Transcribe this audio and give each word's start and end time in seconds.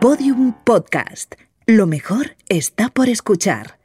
Podium 0.00 0.52
Podcast. 0.62 1.34
Lo 1.66 1.88
mejor 1.88 2.36
está 2.48 2.88
por 2.88 3.08
escuchar. 3.08 3.80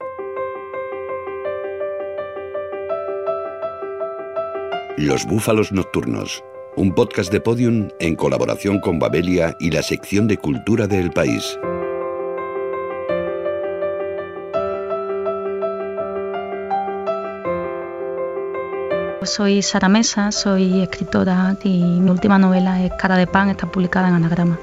Los 4.96 5.26
Búfalos 5.26 5.71
Nocturnos, 5.71 6.44
un 6.76 6.94
podcast 6.94 7.31
de 7.31 7.41
Podium 7.41 7.89
en 7.99 8.15
colaboración 8.15 8.79
con 8.79 8.99
Babelia 8.99 9.57
y 9.60 9.71
la 9.71 9.81
sección 9.81 10.28
de 10.28 10.38
cultura 10.38 10.86
del 10.86 11.10
país. 11.10 11.58
Soy 19.23 19.64
Sara 19.64 19.90
Mesa, 19.90 20.32
soy 20.32 20.84
escritora 20.84 21.58
y 21.64 21.82
mi 21.82 22.12
última 22.12 22.38
novela 22.38 22.84
es 22.84 22.91
Cara 23.00 23.18
de 23.18 23.26
Pan, 23.26 23.50
está 23.50 23.66
publicada 23.66 24.09
en 24.09 24.14
Anagrama. 24.14 24.59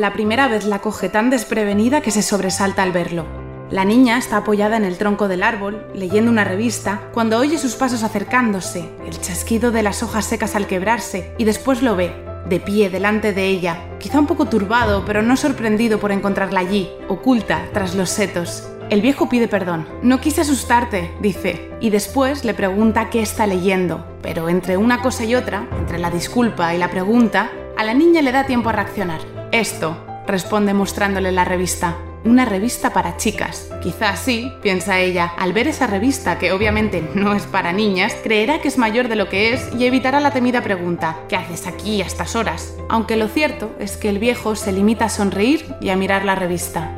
La 0.00 0.14
primera 0.14 0.48
vez 0.48 0.64
la 0.64 0.78
coge 0.78 1.10
tan 1.10 1.28
desprevenida 1.28 2.00
que 2.00 2.10
se 2.10 2.22
sobresalta 2.22 2.82
al 2.82 2.90
verlo. 2.90 3.26
La 3.68 3.84
niña 3.84 4.16
está 4.16 4.38
apoyada 4.38 4.78
en 4.78 4.84
el 4.84 4.96
tronco 4.96 5.28
del 5.28 5.42
árbol, 5.42 5.86
leyendo 5.94 6.30
una 6.30 6.42
revista, 6.42 7.02
cuando 7.12 7.36
oye 7.36 7.58
sus 7.58 7.74
pasos 7.74 8.02
acercándose, 8.02 8.88
el 9.04 9.20
chasquido 9.20 9.72
de 9.72 9.82
las 9.82 10.02
hojas 10.02 10.24
secas 10.24 10.56
al 10.56 10.66
quebrarse, 10.66 11.34
y 11.36 11.44
después 11.44 11.82
lo 11.82 11.96
ve, 11.96 12.14
de 12.48 12.60
pie 12.60 12.88
delante 12.88 13.34
de 13.34 13.48
ella, 13.48 13.76
quizá 13.98 14.18
un 14.18 14.26
poco 14.26 14.46
turbado, 14.46 15.04
pero 15.04 15.20
no 15.20 15.36
sorprendido 15.36 16.00
por 16.00 16.12
encontrarla 16.12 16.60
allí, 16.60 16.88
oculta 17.08 17.68
tras 17.74 17.94
los 17.94 18.08
setos. 18.08 18.70
El 18.88 19.02
viejo 19.02 19.28
pide 19.28 19.48
perdón. 19.48 19.86
No 20.00 20.18
quise 20.18 20.40
asustarte, 20.40 21.10
dice, 21.20 21.72
y 21.78 21.90
después 21.90 22.46
le 22.46 22.54
pregunta 22.54 23.10
qué 23.10 23.20
está 23.20 23.46
leyendo, 23.46 24.06
pero 24.22 24.48
entre 24.48 24.78
una 24.78 25.02
cosa 25.02 25.26
y 25.26 25.34
otra, 25.34 25.68
entre 25.78 25.98
la 25.98 26.10
disculpa 26.10 26.74
y 26.74 26.78
la 26.78 26.88
pregunta, 26.88 27.50
a 27.76 27.84
la 27.84 27.92
niña 27.92 28.22
le 28.22 28.32
da 28.32 28.46
tiempo 28.46 28.70
a 28.70 28.72
reaccionar. 28.72 29.39
Esto, 29.52 29.96
responde 30.26 30.74
mostrándole 30.74 31.32
la 31.32 31.44
revista 31.44 31.96
una 32.24 32.44
revista 32.44 32.92
para 32.92 33.16
chicas. 33.16 33.70
Quizás 33.82 34.20
sí, 34.20 34.52
piensa 34.62 34.98
ella, 34.98 35.32
al 35.38 35.52
ver 35.52 35.68
esa 35.68 35.86
revista, 35.86 36.38
que 36.38 36.52
obviamente 36.52 37.08
no 37.14 37.34
es 37.34 37.44
para 37.44 37.72
niñas, 37.72 38.14
creerá 38.22 38.60
que 38.60 38.68
es 38.68 38.78
mayor 38.78 39.08
de 39.08 39.16
lo 39.16 39.28
que 39.28 39.52
es 39.52 39.70
y 39.78 39.86
evitará 39.86 40.20
la 40.20 40.32
temida 40.32 40.62
pregunta, 40.62 41.16
¿qué 41.28 41.36
haces 41.36 41.66
aquí 41.66 42.02
a 42.02 42.06
estas 42.06 42.36
horas? 42.36 42.74
Aunque 42.88 43.16
lo 43.16 43.28
cierto 43.28 43.74
es 43.78 43.96
que 43.96 44.08
el 44.08 44.18
viejo 44.18 44.56
se 44.56 44.72
limita 44.72 45.06
a 45.06 45.10
sonreír 45.10 45.74
y 45.80 45.90
a 45.90 45.96
mirar 45.96 46.24
la 46.24 46.34
revista. 46.34 46.90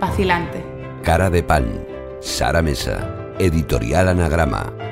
Vacilante. 0.00 0.62
Cara 1.02 1.30
de 1.30 1.42
pan. 1.42 1.84
Sara 2.20 2.62
Mesa. 2.62 3.14
Editorial 3.38 4.08
Anagrama. 4.08 4.85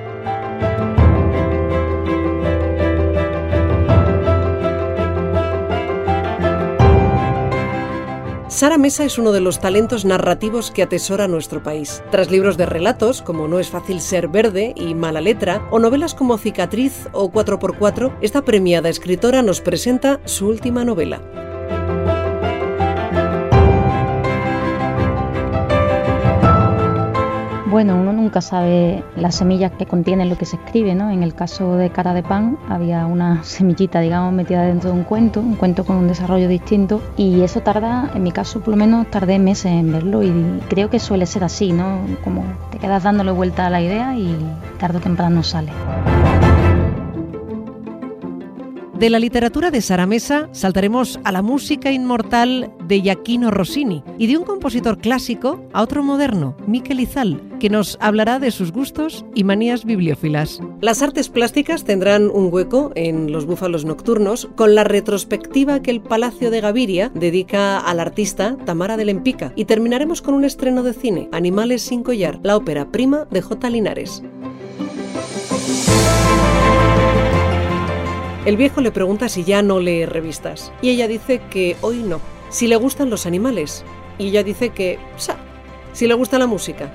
Sara 8.65 8.79
Mesa 8.79 9.05
es 9.05 9.19
uno 9.19 9.33
de 9.33 9.43
los 9.43 9.61
talentos 9.61 10.07
narrativos 10.07 10.71
que 10.71 10.83
atesora 10.83 11.29
nuestro 11.29 11.63
país. 11.63 12.03
Tras 12.11 12.31
libros 12.31 12.57
de 12.57 12.65
relatos 12.65 13.21
como 13.21 13.47
No 13.47 13.59
es 13.59 13.69
fácil 13.69 14.01
ser 14.01 14.27
verde 14.29 14.73
y 14.75 14.95
Mala 14.95 15.21
letra, 15.21 15.69
o 15.71 15.79
novelas 15.79 16.15
como 16.15 16.39
Cicatriz 16.39 17.07
o 17.13 17.31
4x4, 17.31 18.17
esta 18.23 18.41
premiada 18.41 18.89
escritora 18.89 19.43
nos 19.43 19.61
presenta 19.61 20.19
su 20.25 20.49
última 20.49 20.83
novela. 20.83 21.44
Bueno, 27.75 27.97
uno 27.97 28.13
nunca 28.13 28.41
sabe 28.41 29.03
las 29.17 29.35
semillas 29.35 29.73
que 29.73 29.85
contienen 29.85 30.29
lo 30.29 30.39
que 30.39 30.45
se 30.45 30.55
escribe, 30.55 30.95
¿no? 30.95 31.11
En 31.11 31.25
el 31.25 31.35
caso 31.35 31.75
de 31.75 31.91
Cara 31.91 32.15
de 32.15 32.23
Pan 32.23 32.57
había 32.69 33.05
una 33.05 33.43
semillita, 33.43 33.99
digamos, 33.99 34.33
metida 34.33 34.63
dentro 34.63 34.93
de 34.93 34.97
un 34.97 35.03
cuento, 35.03 35.41
un 35.41 35.57
cuento 35.57 35.85
con 35.85 35.97
un 35.97 36.07
desarrollo 36.07 36.47
distinto 36.47 37.03
y 37.17 37.41
eso 37.41 37.63
tarda, 37.63 38.13
en 38.15 38.23
mi 38.23 38.31
caso 38.31 38.61
por 38.61 38.69
lo 38.69 38.77
menos, 38.77 39.11
tardé 39.11 39.41
meses 39.41 39.73
en 39.73 39.91
verlo 39.91 40.23
y 40.23 40.33
creo 40.69 40.89
que 40.89 41.01
suele 41.01 41.27
ser 41.27 41.43
así, 41.43 41.73
¿no? 41.73 41.99
Como 42.23 42.45
te 42.71 42.79
quedas 42.79 43.03
dándole 43.03 43.33
vuelta 43.33 43.67
a 43.67 43.71
la 43.71 43.83
idea 43.83 44.17
y 44.17 44.39
tarde 44.79 44.99
o 44.99 45.01
temprano 45.01 45.43
sale. 45.43 45.73
De 48.99 49.11
la 49.11 49.19
literatura 49.19 49.73
de 49.73 49.83
Sara 49.83 50.07
Mesa 50.07 50.49
saltaremos 50.53 51.19
a 51.25 51.33
la 51.33 51.43
música 51.43 51.91
inmortal 51.91 52.73
de 52.87 53.03
Giacchino 53.03 53.51
Rossini 53.51 54.05
y 54.19 54.29
de 54.29 54.39
un 54.39 54.45
compositor 54.45 54.99
clásico 54.99 55.67
a 55.73 55.83
otro 55.83 56.05
moderno, 56.05 56.57
Miquel 56.69 57.01
Izal, 57.01 57.43
que 57.65 57.71
nos 57.71 57.97
hablará 58.03 58.41
de 58.41 58.51
sus 58.51 58.73
gustos 58.73 59.25
y 59.35 59.43
manías 59.43 59.87
bibliófilas. 59.87 60.61
Las 60.83 61.01
artes 61.01 61.31
plásticas 61.31 61.85
tendrán 61.85 62.29
un 62.29 62.53
hueco 62.53 62.93
en 62.95 63.33
Los 63.33 63.47
Búfalos 63.47 63.87
Nocturnos 63.87 64.51
con 64.55 64.75
la 64.75 64.85
retrospectiva 64.85 65.81
que 65.81 65.91
el 65.91 66.03
Palacio 66.03 66.51
de 66.51 66.61
Gaviria 66.61 67.11
dedica 67.15 67.79
al 67.79 68.01
artista 68.01 68.59
Tamara 68.67 68.99
de 68.99 69.07
Lempica 69.07 69.55
y 69.57 69.65
terminaremos 69.65 70.21
con 70.21 70.35
un 70.35 70.45
estreno 70.45 70.83
de 70.83 70.93
cine, 70.93 71.31
Animales 71.33 71.81
sin 71.81 72.03
collar, 72.03 72.39
la 72.43 72.55
ópera 72.59 72.93
prima 72.93 73.27
de 73.31 73.41
J. 73.41 73.71
Linares. 73.71 74.23
El 78.45 78.59
viejo 78.59 78.83
le 78.83 78.93
pregunta 78.93 79.31
si 79.31 79.43
ya 79.43 79.63
no 79.63 79.81
lee 79.81 80.05
revistas 80.05 80.71
y 80.83 80.91
ella 80.91 81.09
dice 81.09 81.41
que 81.51 81.79
hoy 81.81 82.03
no, 82.03 82.21
si 82.51 82.67
le 82.67 82.77
gustan 82.77 83.09
los 83.09 83.25
animales 83.25 83.87
y 84.19 84.27
ella 84.27 84.43
dice 84.43 84.69
que, 84.69 84.99
sa, 85.17 85.39
si 85.95 86.07
le 86.07 86.13
gusta 86.13 86.39
la 86.39 86.47
música 86.47 86.93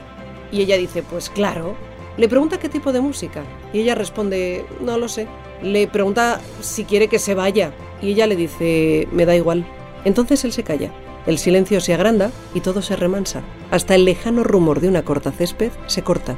y 0.51 0.61
ella 0.61 0.77
dice, 0.77 1.03
pues 1.03 1.29
claro. 1.29 1.75
Le 2.17 2.27
pregunta 2.27 2.59
qué 2.59 2.67
tipo 2.67 2.91
de 2.91 3.01
música 3.01 3.43
y 3.71 3.79
ella 3.79 3.95
responde, 3.95 4.65
no 4.81 4.97
lo 4.97 5.07
sé. 5.07 5.27
Le 5.61 5.87
pregunta 5.87 6.41
si 6.61 6.83
quiere 6.83 7.07
que 7.07 7.19
se 7.19 7.35
vaya 7.35 7.71
y 8.01 8.11
ella 8.11 8.27
le 8.27 8.35
dice, 8.35 9.07
me 9.11 9.25
da 9.25 9.35
igual. 9.35 9.65
Entonces 10.05 10.43
él 10.43 10.51
se 10.51 10.63
calla. 10.63 10.91
El 11.25 11.37
silencio 11.37 11.79
se 11.79 11.93
agranda 11.93 12.31
y 12.53 12.61
todo 12.61 12.81
se 12.81 12.95
remansa. 12.95 13.41
Hasta 13.71 13.95
el 13.95 14.05
lejano 14.05 14.43
rumor 14.43 14.79
de 14.79 14.87
una 14.87 15.03
corta 15.03 15.31
césped 15.31 15.71
se 15.87 16.01
corta. 16.01 16.37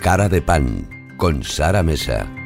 Cara 0.00 0.28
de 0.28 0.40
pan 0.40 0.88
con 1.18 1.42
Sara 1.44 1.82
Mesa. 1.82 2.39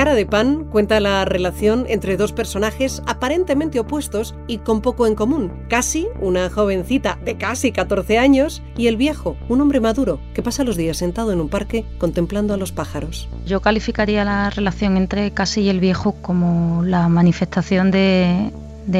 Cara 0.00 0.14
de 0.14 0.24
Pan 0.24 0.64
cuenta 0.64 0.98
la 0.98 1.26
relación 1.26 1.84
entre 1.86 2.16
dos 2.16 2.32
personajes 2.32 3.02
aparentemente 3.04 3.78
opuestos 3.78 4.34
y 4.46 4.56
con 4.56 4.80
poco 4.80 5.06
en 5.06 5.14
común. 5.14 5.52
Casi, 5.68 6.08
una 6.22 6.48
jovencita 6.48 7.18
de 7.22 7.36
casi 7.36 7.70
14 7.70 8.16
años, 8.16 8.62
y 8.78 8.86
el 8.86 8.96
viejo, 8.96 9.36
un 9.50 9.60
hombre 9.60 9.78
maduro, 9.78 10.18
que 10.32 10.40
pasa 10.42 10.64
los 10.64 10.78
días 10.78 10.96
sentado 10.96 11.32
en 11.32 11.40
un 11.42 11.50
parque 11.50 11.84
contemplando 11.98 12.54
a 12.54 12.56
los 12.56 12.72
pájaros. 12.72 13.28
Yo 13.44 13.60
calificaría 13.60 14.24
la 14.24 14.48
relación 14.48 14.96
entre 14.96 15.32
Casi 15.32 15.60
y 15.60 15.68
el 15.68 15.80
viejo 15.80 16.12
como 16.22 16.82
la 16.82 17.06
manifestación 17.10 17.90
de, 17.90 18.52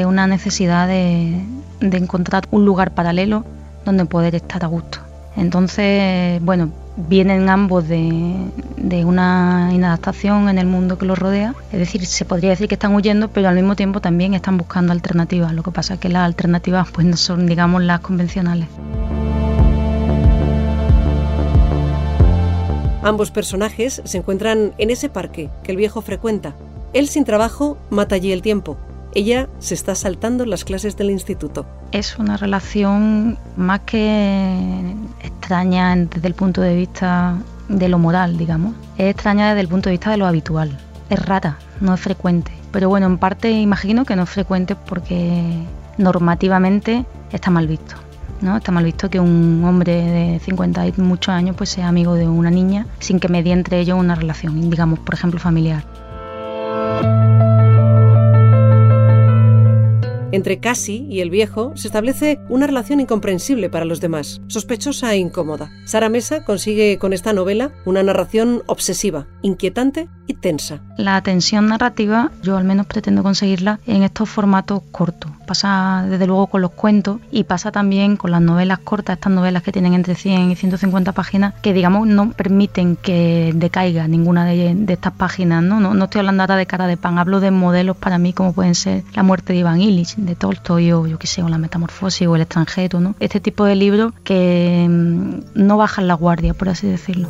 una 0.04 0.26
necesidad 0.26 0.86
de 0.86 1.40
encontrar 1.80 2.46
un 2.50 2.66
lugar 2.66 2.92
paralelo 2.92 3.46
donde 3.86 4.04
poder 4.04 4.34
estar 4.34 4.62
a 4.64 4.66
gusto. 4.66 4.98
Entonces, 5.36 6.42
bueno, 6.42 6.70
vienen 7.08 7.48
ambos 7.48 7.88
de, 7.88 8.34
de, 8.76 9.04
una 9.04 9.70
inadaptación 9.72 10.48
en 10.48 10.58
el 10.58 10.66
mundo 10.66 10.98
que 10.98 11.06
los 11.06 11.18
rodea. 11.18 11.54
Es 11.72 11.78
decir, 11.78 12.06
se 12.06 12.24
podría 12.24 12.50
decir 12.50 12.68
que 12.68 12.74
están 12.74 12.94
huyendo, 12.94 13.28
pero 13.28 13.48
al 13.48 13.54
mismo 13.54 13.76
tiempo 13.76 14.00
también 14.00 14.34
están 14.34 14.56
buscando 14.56 14.92
alternativas. 14.92 15.52
Lo 15.52 15.62
que 15.62 15.70
pasa 15.70 15.94
es 15.94 16.00
que 16.00 16.08
las 16.08 16.24
alternativas 16.24 16.88
pues 16.90 17.06
no 17.06 17.16
son, 17.16 17.46
digamos, 17.46 17.82
las 17.82 18.00
convencionales. 18.00 18.68
Ambos 23.02 23.30
personajes 23.30 24.02
se 24.04 24.18
encuentran 24.18 24.74
en 24.76 24.90
ese 24.90 25.08
parque 25.08 25.48
que 25.62 25.72
el 25.72 25.78
viejo 25.78 26.02
frecuenta. 26.02 26.54
Él 26.92 27.08
sin 27.08 27.24
trabajo 27.24 27.78
mata 27.88 28.16
allí 28.16 28.30
el 28.30 28.42
tiempo. 28.42 28.76
Ella 29.14 29.48
se 29.58 29.74
está 29.74 29.94
saltando 29.94 30.46
las 30.46 30.64
clases 30.64 30.96
del 30.96 31.10
instituto. 31.10 31.66
Es 31.90 32.18
una 32.18 32.36
relación 32.36 33.38
más 33.56 33.80
que 33.80 34.94
extraña 35.22 35.96
desde 35.96 36.28
el 36.28 36.34
punto 36.34 36.60
de 36.60 36.76
vista 36.76 37.36
de 37.68 37.88
lo 37.88 37.98
moral, 37.98 38.38
digamos. 38.38 38.74
Es 38.98 39.10
extraña 39.10 39.48
desde 39.48 39.62
el 39.62 39.68
punto 39.68 39.88
de 39.88 39.94
vista 39.94 40.10
de 40.10 40.16
lo 40.16 40.26
habitual. 40.26 40.78
Es 41.08 41.24
rara, 41.24 41.58
no 41.80 41.94
es 41.94 42.00
frecuente. 42.00 42.52
Pero 42.70 42.88
bueno, 42.88 43.06
en 43.06 43.18
parte 43.18 43.50
imagino 43.50 44.04
que 44.04 44.14
no 44.14 44.22
es 44.22 44.30
frecuente 44.30 44.76
porque 44.76 45.64
normativamente 45.98 47.04
está 47.32 47.50
mal 47.50 47.66
visto. 47.66 47.96
¿no? 48.40 48.56
Está 48.56 48.72
mal 48.72 48.84
visto 48.84 49.10
que 49.10 49.20
un 49.20 49.62
hombre 49.64 49.92
de 49.92 50.38
50 50.38 50.86
y 50.86 50.92
muchos 50.98 51.30
años 51.30 51.56
pues 51.56 51.70
sea 51.70 51.88
amigo 51.88 52.14
de 52.14 52.28
una 52.28 52.50
niña 52.50 52.86
sin 52.98 53.20
que 53.20 53.28
medie 53.28 53.52
entre 53.52 53.80
ellos 53.80 53.98
una 53.98 54.14
relación, 54.14 54.70
digamos, 54.70 54.98
por 55.00 55.14
ejemplo, 55.14 55.40
familiar. 55.40 55.84
Entre 60.32 60.60
Cassie 60.60 61.06
y 61.10 61.20
el 61.20 61.30
viejo 61.30 61.72
se 61.74 61.88
establece 61.88 62.38
una 62.48 62.66
relación 62.66 63.00
incomprensible 63.00 63.68
para 63.68 63.84
los 63.84 64.00
demás, 64.00 64.40
sospechosa 64.46 65.12
e 65.12 65.18
incómoda. 65.18 65.70
Sara 65.86 66.08
Mesa 66.08 66.44
consigue 66.44 66.98
con 66.98 67.12
esta 67.12 67.32
novela 67.32 67.72
una 67.84 68.02
narración 68.04 68.62
obsesiva, 68.66 69.26
inquietante 69.42 70.08
y 70.28 70.34
tensa. 70.34 70.80
La 70.96 71.20
tensión 71.22 71.66
narrativa 71.66 72.30
yo 72.42 72.56
al 72.56 72.64
menos 72.64 72.86
pretendo 72.86 73.24
conseguirla 73.24 73.80
en 73.86 74.04
estos 74.04 74.28
formatos 74.28 74.82
cortos. 74.92 75.32
Pasa 75.46 76.06
desde 76.08 76.28
luego 76.28 76.46
con 76.46 76.60
los 76.60 76.70
cuentos 76.70 77.20
y 77.32 77.42
pasa 77.42 77.72
también 77.72 78.16
con 78.16 78.30
las 78.30 78.40
novelas 78.40 78.78
cortas, 78.78 79.16
estas 79.16 79.32
novelas 79.32 79.64
que 79.64 79.72
tienen 79.72 79.94
entre 79.94 80.14
100 80.14 80.52
y 80.52 80.56
150 80.56 81.10
páginas, 81.12 81.54
que 81.60 81.72
digamos 81.72 82.06
no 82.06 82.30
permiten 82.30 82.94
que 82.94 83.52
decaiga 83.56 84.06
ninguna 84.06 84.44
de, 84.44 84.84
estas 84.88 85.12
páginas. 85.14 85.62
¿no? 85.64 85.80
¿no? 85.80 86.04
estoy 86.04 86.20
hablando 86.20 86.44
ahora 86.44 86.54
de 86.54 86.66
cara 86.66 86.86
de 86.86 86.96
pan, 86.96 87.18
hablo 87.18 87.40
de 87.40 87.50
modelos 87.50 87.96
para 87.96 88.18
mí 88.18 88.32
como 88.32 88.52
pueden 88.52 88.76
ser 88.76 89.02
La 89.14 89.24
muerte 89.24 89.52
de 89.52 89.60
Iván 89.60 89.80
Illich, 89.80 90.14
de 90.20 90.34
Tolstoy 90.34 90.92
o 90.92 91.06
yo 91.06 91.18
qué 91.18 91.26
sé, 91.26 91.42
o 91.42 91.48
La 91.48 91.58
metamorfosis 91.58 92.26
o 92.26 92.36
El 92.36 92.42
extranjero. 92.42 93.00
¿no? 93.00 93.14
Este 93.20 93.40
tipo 93.40 93.64
de 93.64 93.74
libros 93.74 94.12
que 94.24 94.86
mm, 94.88 95.40
no 95.54 95.76
bajan 95.76 96.06
la 96.06 96.14
guardia, 96.14 96.54
por 96.54 96.68
así 96.68 96.86
decirlo. 96.86 97.28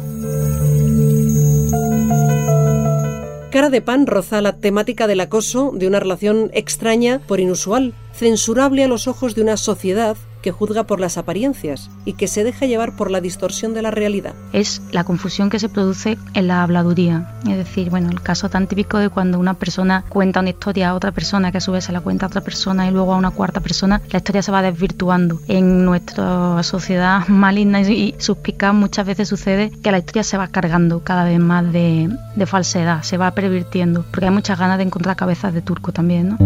Cara 3.51 3.69
de 3.69 3.83
Pan 3.83 4.07
roza 4.07 4.41
la 4.41 4.57
temática 4.59 5.09
del 5.09 5.21
acoso 5.21 5.73
de 5.75 5.89
una 5.89 5.99
relación 5.99 6.51
extraña 6.55 7.21
por 7.27 7.41
inusual, 7.41 7.95
censurable 8.13 8.85
a 8.85 8.89
los 8.89 9.09
ojos 9.09 9.35
de 9.35 9.43
una 9.43 9.57
sociedad 9.57 10.17
que 10.43 10.53
juzga 10.53 10.85
por 10.85 11.01
las 11.01 11.19
apariencias 11.19 11.91
y 12.05 12.15
que 12.15 12.29
se 12.29 12.45
deja 12.45 12.67
llevar 12.67 12.97
por 12.97 13.11
la 13.11 13.21
distorsión 13.21 13.75
de 13.75 13.83
la 13.83 13.91
realidad. 13.91 14.35
Es 14.53 14.83
la 14.93 15.05
confusión 15.05 15.51
que 15.51 15.59
se 15.59 15.69
produce 15.69 16.19
en 16.35 16.49
la 16.49 16.63
habladuría. 16.63 17.35
Es 17.49 17.57
decir, 17.57 17.91
bueno, 17.91 18.09
el 18.11 18.21
caso 18.21 18.49
tan 18.49 18.67
típico 18.67 18.99
de 18.99 19.09
cuando 19.09 19.39
una 19.39 19.55
persona 19.55 20.05
cuenta 20.09 20.41
una 20.41 20.51
historia 20.51 20.91
a 20.91 20.95
otra 20.95 21.13
persona, 21.13 21.53
que 21.53 21.59
a 21.59 21.61
su 21.61 21.73
vez 21.73 21.85
se 21.85 21.93
la 21.93 22.01
cuenta 22.01 22.27
a 22.27 22.29
otra 22.29 22.41
persona 22.41 22.89
y 22.89 22.91
luego 22.91 23.13
a 23.13 23.17
una 23.17 23.31
cuarta 23.31 23.61
persona, 23.61 24.01
la 24.11 24.19
historia 24.19 24.43
se 24.43 24.53
va 24.53 24.63
desvirtuando. 24.63 25.41
En 25.49 25.85
nuestra 25.85 26.63
sociedad 26.63 27.27
maligna 27.29 27.81
y 27.83 28.15
suspicaz 28.19 28.75
muchas 28.75 29.07
veces 29.07 29.29
sucede 29.29 29.71
que 29.83 29.91
la 29.91 29.99
historia 29.99 30.23
se 30.23 30.37
va 30.37 30.49
cargando 30.49 31.01
cada 31.01 31.25
vez 31.25 31.39
más 31.39 31.73
de, 31.73 32.11
falsedad, 32.47 33.03
se 33.03 33.17
va 33.17 33.31
pervirtiendo, 33.33 34.05
porque 34.11 34.27
hay 34.27 34.33
muchas 34.33 34.59
ganas 34.59 34.79
de 34.79 34.85
encontrar 34.85 35.17
cabezas 35.17 35.55
de 35.55 35.63
turco 35.63 35.93
también. 35.93 36.37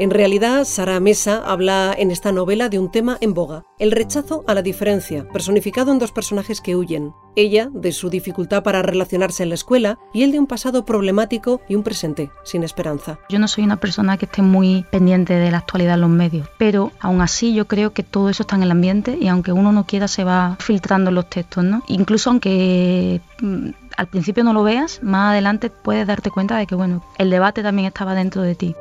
En 0.00 0.10
realidad, 0.10 0.64
Sara 0.64 0.98
Mesa 0.98 1.40
habla 1.46 1.94
en 1.96 2.10
esta 2.10 2.32
novela 2.32 2.68
de 2.68 2.80
un 2.80 2.90
tema 2.90 3.16
en 3.20 3.32
boga, 3.32 3.62
el 3.78 3.92
rechazo 3.92 4.42
a 4.48 4.54
la 4.54 4.60
diferencia, 4.60 5.28
personificado 5.28 5.92
en 5.92 6.00
dos 6.00 6.10
personajes 6.10 6.60
que 6.60 6.74
huyen. 6.74 7.12
Ella 7.36 7.68
de 7.72 7.92
su 7.92 8.10
dificultad 8.10 8.64
para 8.64 8.82
relacionarse 8.82 9.44
en 9.44 9.50
la 9.50 9.54
escuela 9.54 9.98
y 10.12 10.24
él 10.24 10.32
de 10.32 10.40
un 10.40 10.48
pasado 10.48 10.84
problemático 10.84 11.60
y 11.68 11.76
un 11.76 11.84
presente 11.84 12.32
sin 12.42 12.64
esperanza. 12.64 13.20
Yo 13.28 13.38
no 13.38 13.46
soy 13.46 13.62
una 13.62 13.76
persona 13.76 14.16
que 14.16 14.24
esté 14.24 14.42
muy 14.42 14.84
pendiente 14.90 15.34
de 15.34 15.52
la 15.52 15.58
actualidad 15.58 15.94
en 15.94 16.00
los 16.00 16.10
medios, 16.10 16.48
pero 16.58 16.90
aún 16.98 17.20
así 17.20 17.54
yo 17.54 17.68
creo 17.68 17.92
que 17.92 18.02
todo 18.02 18.28
eso 18.30 18.42
está 18.42 18.56
en 18.56 18.64
el 18.64 18.72
ambiente 18.72 19.16
y 19.20 19.28
aunque 19.28 19.52
uno 19.52 19.70
no 19.70 19.86
quiera 19.86 20.08
se 20.08 20.24
va 20.24 20.56
filtrando 20.58 21.12
los 21.12 21.30
textos, 21.30 21.62
¿no? 21.62 21.84
Incluso 21.86 22.30
aunque 22.30 23.20
mm, 23.40 23.68
al 23.96 24.08
principio 24.08 24.42
no 24.42 24.52
lo 24.52 24.64
veas, 24.64 25.00
más 25.04 25.30
adelante 25.30 25.70
puedes 25.70 26.04
darte 26.04 26.32
cuenta 26.32 26.56
de 26.56 26.66
que 26.66 26.74
bueno, 26.74 27.04
el 27.16 27.30
debate 27.30 27.62
también 27.62 27.86
estaba 27.86 28.14
dentro 28.14 28.42
de 28.42 28.56
ti. 28.56 28.74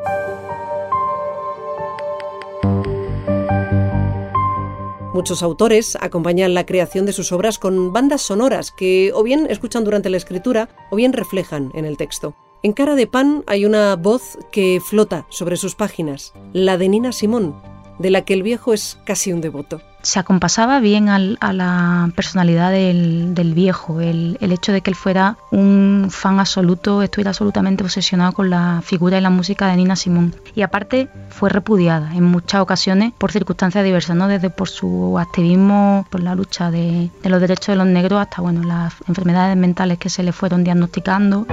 Muchos 5.13 5.43
autores 5.43 5.95
acompañan 6.01 6.55
la 6.55 6.65
creación 6.65 7.05
de 7.05 7.13
sus 7.13 7.31
obras 7.31 7.59
con 7.59 7.93
bandas 7.93 8.23
sonoras 8.23 8.71
que 8.71 9.11
o 9.13 9.21
bien 9.21 9.45
escuchan 9.47 9.83
durante 9.83 10.09
la 10.09 10.17
escritura 10.17 10.69
o 10.89 10.95
bien 10.95 11.13
reflejan 11.13 11.71
en 11.75 11.85
el 11.85 11.97
texto. 11.97 12.35
En 12.63 12.73
Cara 12.73 12.95
de 12.95 13.05
Pan 13.05 13.43
hay 13.45 13.65
una 13.65 13.95
voz 13.95 14.39
que 14.51 14.81
flota 14.83 15.27
sobre 15.29 15.57
sus 15.57 15.75
páginas, 15.75 16.33
la 16.51 16.79
de 16.79 16.89
Nina 16.89 17.11
Simón, 17.11 17.61
de 17.99 18.09
la 18.09 18.25
que 18.25 18.33
el 18.33 18.41
viejo 18.41 18.73
es 18.73 18.97
casi 19.05 19.31
un 19.31 19.41
devoto 19.41 19.81
se 20.03 20.19
acompasaba 20.19 20.79
bien 20.79 21.09
a 21.09 21.53
la 21.53 22.11
personalidad 22.15 22.71
del, 22.71 23.53
viejo, 23.55 24.01
el, 24.01 24.37
hecho 24.39 24.73
de 24.73 24.81
que 24.81 24.91
él 24.91 24.95
fuera 24.95 25.37
un 25.49 26.09
fan 26.11 26.39
absoluto, 26.39 27.01
estuviera 27.01 27.29
absolutamente 27.31 27.83
obsesionado 27.83 28.33
con 28.33 28.49
la 28.49 28.81
figura 28.83 29.17
y 29.17 29.21
la 29.21 29.29
música 29.29 29.67
de 29.67 29.77
Nina 29.77 29.95
Simón. 29.95 30.35
Y 30.55 30.61
aparte 30.61 31.09
fue 31.29 31.49
repudiada 31.49 32.13
en 32.13 32.25
muchas 32.25 32.61
ocasiones 32.61 33.13
por 33.17 33.31
circunstancias 33.31 33.83
diversas, 33.83 34.15
¿no? 34.15 34.27
desde 34.27 34.49
por 34.49 34.69
su 34.69 35.17
activismo, 35.17 36.05
por 36.09 36.21
la 36.21 36.35
lucha 36.35 36.69
de, 36.69 37.09
de 37.23 37.29
los 37.29 37.39
derechos 37.39 37.67
de 37.67 37.77
los 37.77 37.87
negros 37.87 38.21
hasta 38.21 38.41
bueno, 38.41 38.63
las 38.63 38.93
enfermedades 39.07 39.55
mentales 39.55 39.97
que 39.97 40.09
se 40.09 40.21
le 40.21 40.33
fueron 40.33 40.63
diagnosticando. 40.65 41.47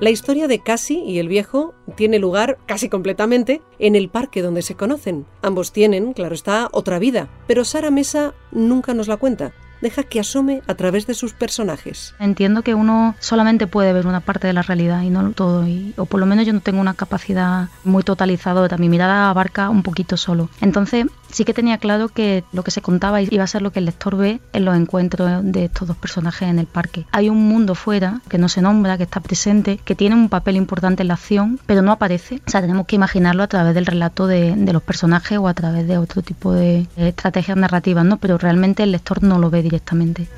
La 0.00 0.08
historia 0.08 0.48
de 0.48 0.60
Cassie 0.60 1.04
y 1.04 1.18
el 1.18 1.28
viejo 1.28 1.74
tiene 1.94 2.18
lugar 2.18 2.56
casi 2.64 2.88
completamente 2.88 3.60
en 3.78 3.96
el 3.96 4.08
parque 4.08 4.40
donde 4.40 4.62
se 4.62 4.74
conocen. 4.74 5.26
Ambos 5.42 5.72
tienen, 5.72 6.14
claro 6.14 6.34
está, 6.34 6.70
otra 6.72 6.98
vida, 6.98 7.28
pero 7.46 7.66
Sara 7.66 7.90
Mesa 7.90 8.32
nunca 8.50 8.94
nos 8.94 9.08
la 9.08 9.18
cuenta 9.18 9.52
deja 9.80 10.02
que 10.02 10.20
asome 10.20 10.62
a 10.66 10.74
través 10.74 11.06
de 11.06 11.14
sus 11.14 11.32
personajes. 11.32 12.14
Entiendo 12.18 12.62
que 12.62 12.74
uno 12.74 13.14
solamente 13.18 13.66
puede 13.66 13.92
ver 13.92 14.06
una 14.06 14.20
parte 14.20 14.46
de 14.46 14.52
la 14.52 14.62
realidad 14.62 15.02
y 15.02 15.10
no 15.10 15.32
todo, 15.32 15.66
o 15.96 16.04
por 16.06 16.20
lo 16.20 16.26
menos 16.26 16.46
yo 16.46 16.52
no 16.52 16.60
tengo 16.60 16.80
una 16.80 16.94
capacidad 16.94 17.68
muy 17.84 18.02
totalizadora, 18.02 18.76
mi 18.76 18.88
mirada 18.88 19.30
abarca 19.30 19.70
un 19.70 19.82
poquito 19.82 20.16
solo. 20.16 20.48
Entonces 20.60 21.06
sí 21.32 21.44
que 21.44 21.54
tenía 21.54 21.78
claro 21.78 22.08
que 22.08 22.44
lo 22.52 22.62
que 22.62 22.70
se 22.70 22.82
contaba 22.82 23.22
iba 23.22 23.44
a 23.44 23.46
ser 23.46 23.62
lo 23.62 23.72
que 23.72 23.78
el 23.78 23.86
lector 23.86 24.16
ve 24.16 24.40
en 24.52 24.64
los 24.64 24.76
encuentros 24.76 25.42
de 25.42 25.64
estos 25.64 25.88
dos 25.88 25.96
personajes 25.96 26.48
en 26.48 26.58
el 26.58 26.66
parque. 26.66 27.06
Hay 27.12 27.28
un 27.28 27.42
mundo 27.48 27.74
fuera 27.74 28.20
que 28.28 28.38
no 28.38 28.48
se 28.48 28.62
nombra, 28.62 28.96
que 28.96 29.04
está 29.04 29.20
presente, 29.20 29.78
que 29.84 29.94
tiene 29.94 30.14
un 30.14 30.28
papel 30.28 30.56
importante 30.56 31.02
en 31.02 31.08
la 31.08 31.14
acción, 31.14 31.60
pero 31.66 31.82
no 31.82 31.92
aparece. 31.92 32.40
O 32.46 32.50
sea, 32.50 32.60
tenemos 32.60 32.86
que 32.86 32.96
imaginarlo 32.96 33.42
a 33.42 33.48
través 33.48 33.74
del 33.74 33.86
relato 33.86 34.26
de, 34.26 34.54
de 34.56 34.72
los 34.72 34.82
personajes 34.82 35.38
o 35.38 35.48
a 35.48 35.54
través 35.54 35.86
de 35.86 35.98
otro 35.98 36.22
tipo 36.22 36.52
de 36.52 36.86
estrategias 36.96 37.56
narrativas, 37.56 38.04
¿no? 38.04 38.18
Pero 38.18 38.38
realmente 38.38 38.82
el 38.82 38.92
lector 38.92 39.22
no 39.22 39.38
lo 39.38 39.50
ve 39.50 39.62
directamente. 39.62 40.28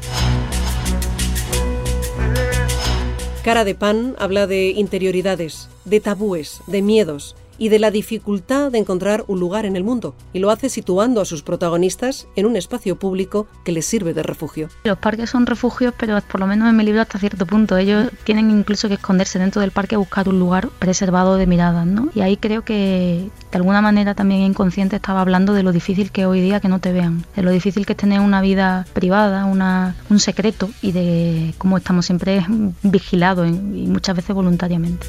Cara 3.44 3.64
de 3.64 3.74
Pan 3.74 4.14
habla 4.20 4.46
de 4.46 4.68
interioridades, 4.70 5.68
de 5.84 5.98
tabúes, 5.98 6.60
de 6.68 6.80
miedos, 6.80 7.34
y 7.62 7.68
de 7.68 7.78
la 7.78 7.92
dificultad 7.92 8.72
de 8.72 8.78
encontrar 8.78 9.22
un 9.28 9.38
lugar 9.38 9.66
en 9.66 9.76
el 9.76 9.84
mundo, 9.84 10.16
y 10.32 10.40
lo 10.40 10.50
hace 10.50 10.68
situando 10.68 11.20
a 11.20 11.24
sus 11.24 11.44
protagonistas 11.44 12.26
en 12.34 12.46
un 12.46 12.56
espacio 12.56 12.96
público 12.96 13.46
que 13.62 13.70
les 13.70 13.86
sirve 13.86 14.14
de 14.14 14.24
refugio. 14.24 14.68
Los 14.82 14.98
parques 14.98 15.30
son 15.30 15.46
refugios, 15.46 15.94
pero 15.96 16.20
por 16.22 16.40
lo 16.40 16.48
menos 16.48 16.68
en 16.68 16.76
mi 16.76 16.82
libro 16.82 17.00
hasta 17.00 17.20
cierto 17.20 17.46
punto. 17.46 17.76
Ellos 17.76 18.10
tienen 18.24 18.50
incluso 18.50 18.88
que 18.88 18.94
esconderse 18.94 19.38
dentro 19.38 19.60
del 19.60 19.70
parque 19.70 19.94
a 19.94 19.98
buscar 19.98 20.28
un 20.28 20.40
lugar 20.40 20.70
preservado 20.80 21.36
de 21.36 21.46
miradas, 21.46 21.86
¿no? 21.86 22.08
Y 22.16 22.22
ahí 22.22 22.36
creo 22.36 22.62
que 22.62 23.30
de 23.52 23.56
alguna 23.56 23.80
manera 23.80 24.16
también 24.16 24.40
inconsciente 24.40 24.96
estaba 24.96 25.20
hablando 25.20 25.54
de 25.54 25.62
lo 25.62 25.70
difícil 25.70 26.10
que 26.10 26.26
hoy 26.26 26.40
día 26.40 26.58
que 26.58 26.66
no 26.66 26.80
te 26.80 26.92
vean, 26.92 27.24
de 27.36 27.42
lo 27.42 27.52
difícil 27.52 27.86
que 27.86 27.92
es 27.92 27.96
tener 27.96 28.18
una 28.18 28.40
vida 28.40 28.86
privada, 28.92 29.44
una, 29.44 29.94
un 30.10 30.18
secreto 30.18 30.68
y 30.82 30.90
de 30.90 31.54
cómo 31.58 31.76
estamos 31.76 32.06
siempre 32.06 32.44
vigilados 32.82 33.48
y 33.48 33.86
muchas 33.86 34.16
veces 34.16 34.34
voluntariamente. 34.34 35.06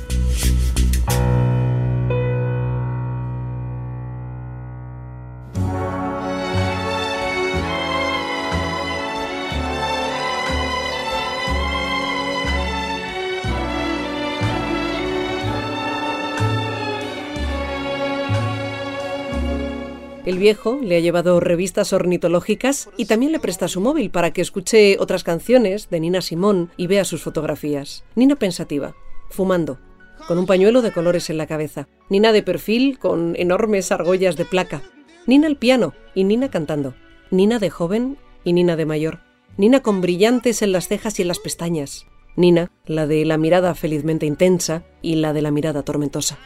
El 20.25 20.37
viejo 20.37 20.79
le 20.81 20.95
ha 20.95 20.99
llevado 21.01 21.41
revistas 21.41 21.91
ornitológicas 21.91 22.89
y 22.95 23.05
también 23.05 23.33
le 23.33 23.39
presta 23.39 23.67
su 23.67 23.81
móvil 23.81 24.09
para 24.09 24.31
que 24.31 24.41
escuche 24.41 24.95
otras 24.99 25.25
canciones 25.25 25.89
de 25.89 25.99
Nina 25.99 26.21
Simón 26.21 26.71
y 26.77 26.87
vea 26.87 27.03
sus 27.03 27.21
fotografías. 27.21 28.05
Nina 28.15 28.37
pensativa, 28.37 28.95
fumando, 29.29 29.79
con 30.25 30.37
un 30.37 30.45
pañuelo 30.45 30.81
de 30.81 30.93
colores 30.93 31.29
en 31.29 31.37
la 31.37 31.45
cabeza. 31.45 31.89
Nina 32.09 32.31
de 32.31 32.41
perfil 32.41 32.99
con 32.99 33.35
enormes 33.35 33.91
argollas 33.91 34.37
de 34.37 34.45
placa. 34.45 34.81
Nina 35.27 35.47
al 35.47 35.57
piano 35.57 35.93
y 36.15 36.23
Nina 36.23 36.49
cantando. 36.49 36.95
Nina 37.29 37.59
de 37.59 37.69
joven 37.69 38.17
y 38.45 38.53
Nina 38.53 38.77
de 38.77 38.85
mayor. 38.85 39.19
Nina 39.57 39.81
con 39.81 39.99
brillantes 39.99 40.61
en 40.61 40.71
las 40.71 40.87
cejas 40.87 41.19
y 41.19 41.23
en 41.23 41.27
las 41.27 41.39
pestañas. 41.39 42.07
Nina, 42.37 42.71
la 42.85 43.07
de 43.07 43.25
la 43.25 43.37
mirada 43.37 43.75
felizmente 43.75 44.25
intensa 44.25 44.83
y 45.01 45.15
la 45.15 45.33
de 45.33 45.41
la 45.41 45.51
mirada 45.51 45.83
tormentosa. 45.83 46.39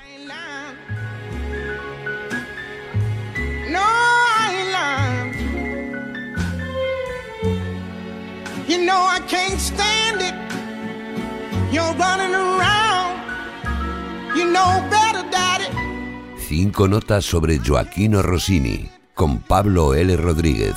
Cinco 16.47 16.87
notas 16.87 17.25
sobre 17.25 17.59
Joaquino 17.59 18.21
Rossini 18.21 18.89
con 19.13 19.39
Pablo 19.39 19.93
L. 19.93 20.15
Rodríguez. 20.15 20.75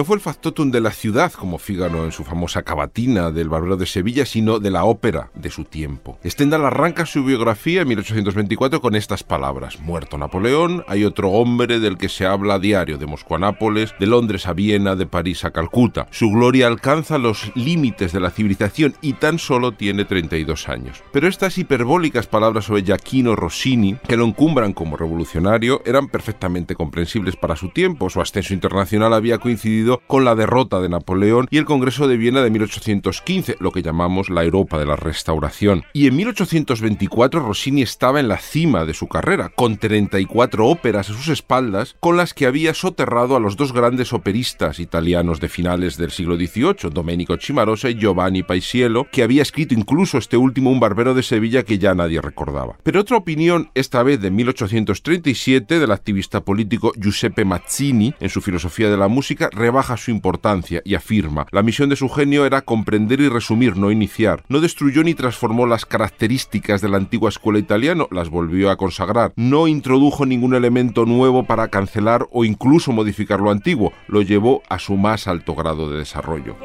No 0.00 0.06
fue 0.06 0.16
el 0.16 0.22
factotum 0.22 0.70
de 0.70 0.80
la 0.80 0.92
ciudad, 0.92 1.30
como 1.30 1.58
Fígaro 1.58 2.06
en 2.06 2.12
su 2.12 2.24
famosa 2.24 2.62
cavatina 2.62 3.30
del 3.30 3.50
Barbero 3.50 3.76
de 3.76 3.84
Sevilla, 3.84 4.24
sino 4.24 4.58
de 4.58 4.70
la 4.70 4.84
ópera 4.84 5.30
de 5.34 5.50
su 5.50 5.64
tiempo. 5.64 6.18
Stendhal 6.24 6.64
arranca 6.64 7.04
su 7.04 7.22
biografía 7.22 7.82
en 7.82 7.88
1824 7.88 8.80
con 8.80 8.96
estas 8.96 9.22
palabras: 9.22 9.78
Muerto 9.78 10.16
Napoleón, 10.16 10.84
hay 10.88 11.04
otro 11.04 11.32
hombre 11.32 11.80
del 11.80 11.98
que 11.98 12.08
se 12.08 12.24
habla 12.24 12.54
a 12.54 12.58
diario, 12.58 12.96
de 12.96 13.04
Moscú 13.04 13.34
a 13.34 13.38
Nápoles, 13.40 13.94
de 14.00 14.06
Londres 14.06 14.46
a 14.46 14.54
Viena, 14.54 14.96
de 14.96 15.04
París 15.04 15.44
a 15.44 15.50
Calcuta. 15.50 16.06
Su 16.10 16.30
gloria 16.30 16.66
alcanza 16.66 17.18
los 17.18 17.52
límites 17.54 18.14
de 18.14 18.20
la 18.20 18.30
civilización 18.30 18.94
y 19.02 19.12
tan 19.12 19.38
solo 19.38 19.72
tiene 19.72 20.06
32 20.06 20.70
años. 20.70 21.02
Pero 21.12 21.28
estas 21.28 21.58
hiperbólicas 21.58 22.26
palabras 22.26 22.64
sobre 22.64 22.84
Giacchino 22.84 23.36
Rossini, 23.36 23.96
que 24.08 24.16
lo 24.16 24.24
encumbran 24.24 24.72
como 24.72 24.96
revolucionario, 24.96 25.82
eran 25.84 26.08
perfectamente 26.08 26.74
comprensibles 26.74 27.36
para 27.36 27.54
su 27.54 27.68
tiempo. 27.68 28.08
Su 28.08 28.22
ascenso 28.22 28.54
internacional 28.54 29.12
había 29.12 29.36
coincidido 29.36 29.89
con 29.98 30.24
la 30.24 30.34
derrota 30.34 30.80
de 30.80 30.88
Napoleón 30.88 31.48
y 31.50 31.58
el 31.58 31.64
Congreso 31.64 32.08
de 32.08 32.16
Viena 32.16 32.42
de 32.42 32.50
1815, 32.50 33.56
lo 33.60 33.72
que 33.72 33.82
llamamos 33.82 34.30
la 34.30 34.44
Europa 34.44 34.78
de 34.78 34.86
la 34.86 34.96
Restauración. 34.96 35.84
Y 35.92 36.06
en 36.06 36.16
1824 36.16 37.40
Rossini 37.40 37.82
estaba 37.82 38.20
en 38.20 38.28
la 38.28 38.38
cima 38.38 38.84
de 38.84 38.94
su 38.94 39.08
carrera, 39.08 39.50
con 39.54 39.76
34 39.76 40.66
óperas 40.66 41.10
a 41.10 41.12
sus 41.12 41.28
espaldas, 41.28 41.96
con 42.00 42.16
las 42.16 42.34
que 42.34 42.46
había 42.46 42.74
soterrado 42.74 43.36
a 43.36 43.40
los 43.40 43.56
dos 43.56 43.72
grandes 43.72 44.12
operistas 44.12 44.80
italianos 44.80 45.40
de 45.40 45.48
finales 45.48 45.96
del 45.96 46.10
siglo 46.10 46.36
XVIII, 46.36 46.90
Domenico 46.92 47.36
Cimarosa 47.36 47.90
y 47.90 47.98
Giovanni 47.98 48.42
Paisiello, 48.42 49.06
que 49.10 49.22
había 49.22 49.42
escrito 49.42 49.74
incluso 49.74 50.18
este 50.18 50.36
último 50.36 50.70
un 50.70 50.80
barbero 50.80 51.14
de 51.14 51.22
Sevilla 51.22 51.62
que 51.62 51.78
ya 51.78 51.94
nadie 51.94 52.20
recordaba. 52.20 52.76
Pero 52.82 53.00
otra 53.00 53.16
opinión, 53.16 53.70
esta 53.74 54.02
vez 54.02 54.20
de 54.20 54.30
1837, 54.30 55.78
del 55.78 55.92
activista 55.92 56.42
político 56.42 56.92
Giuseppe 56.96 57.44
Mazzini, 57.44 58.14
en 58.20 58.28
su 58.28 58.40
filosofía 58.40 58.90
de 58.90 58.96
la 58.96 59.08
música, 59.08 59.48
rebaja 59.70 59.96
su 59.96 60.10
importancia 60.10 60.82
y 60.84 60.96
afirma, 60.96 61.46
la 61.52 61.62
misión 61.62 61.88
de 61.90 61.94
su 61.94 62.08
genio 62.08 62.44
era 62.44 62.62
comprender 62.62 63.20
y 63.20 63.28
resumir, 63.28 63.76
no 63.76 63.92
iniciar. 63.92 64.42
No 64.48 64.60
destruyó 64.60 65.04
ni 65.04 65.14
transformó 65.14 65.64
las 65.64 65.86
características 65.86 66.80
de 66.80 66.88
la 66.88 66.96
antigua 66.96 67.28
escuela 67.28 67.60
italiana, 67.60 68.06
las 68.10 68.30
volvió 68.30 68.70
a 68.70 68.76
consagrar. 68.76 69.32
No 69.36 69.68
introdujo 69.68 70.26
ningún 70.26 70.56
elemento 70.56 71.06
nuevo 71.06 71.44
para 71.44 71.68
cancelar 71.68 72.26
o 72.32 72.44
incluso 72.44 72.90
modificar 72.90 73.38
lo 73.38 73.52
antiguo, 73.52 73.92
lo 74.08 74.22
llevó 74.22 74.64
a 74.68 74.80
su 74.80 74.96
más 74.96 75.28
alto 75.28 75.54
grado 75.54 75.88
de 75.88 75.98
desarrollo. 75.98 76.56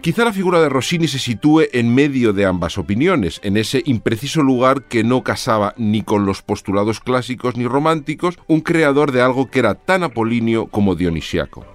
Quizá 0.00 0.24
la 0.24 0.32
figura 0.32 0.62
de 0.62 0.70
Rossini 0.70 1.08
se 1.08 1.18
sitúe 1.18 1.64
en 1.72 1.94
medio 1.94 2.32
de 2.32 2.46
ambas 2.46 2.78
opiniones, 2.78 3.38
en 3.44 3.58
ese 3.58 3.82
impreciso 3.84 4.42
lugar 4.42 4.84
que 4.84 5.04
no 5.04 5.22
casaba 5.22 5.74
ni 5.76 6.02
con 6.02 6.24
los 6.24 6.40
postulados 6.40 7.00
clásicos 7.00 7.58
ni 7.58 7.66
románticos, 7.66 8.38
un 8.46 8.62
creador 8.62 9.12
de 9.12 9.20
algo 9.20 9.50
que 9.50 9.58
era 9.58 9.74
tan 9.74 10.02
apolíneo 10.02 10.68
como 10.68 10.94
dionisiaco. 10.94 11.66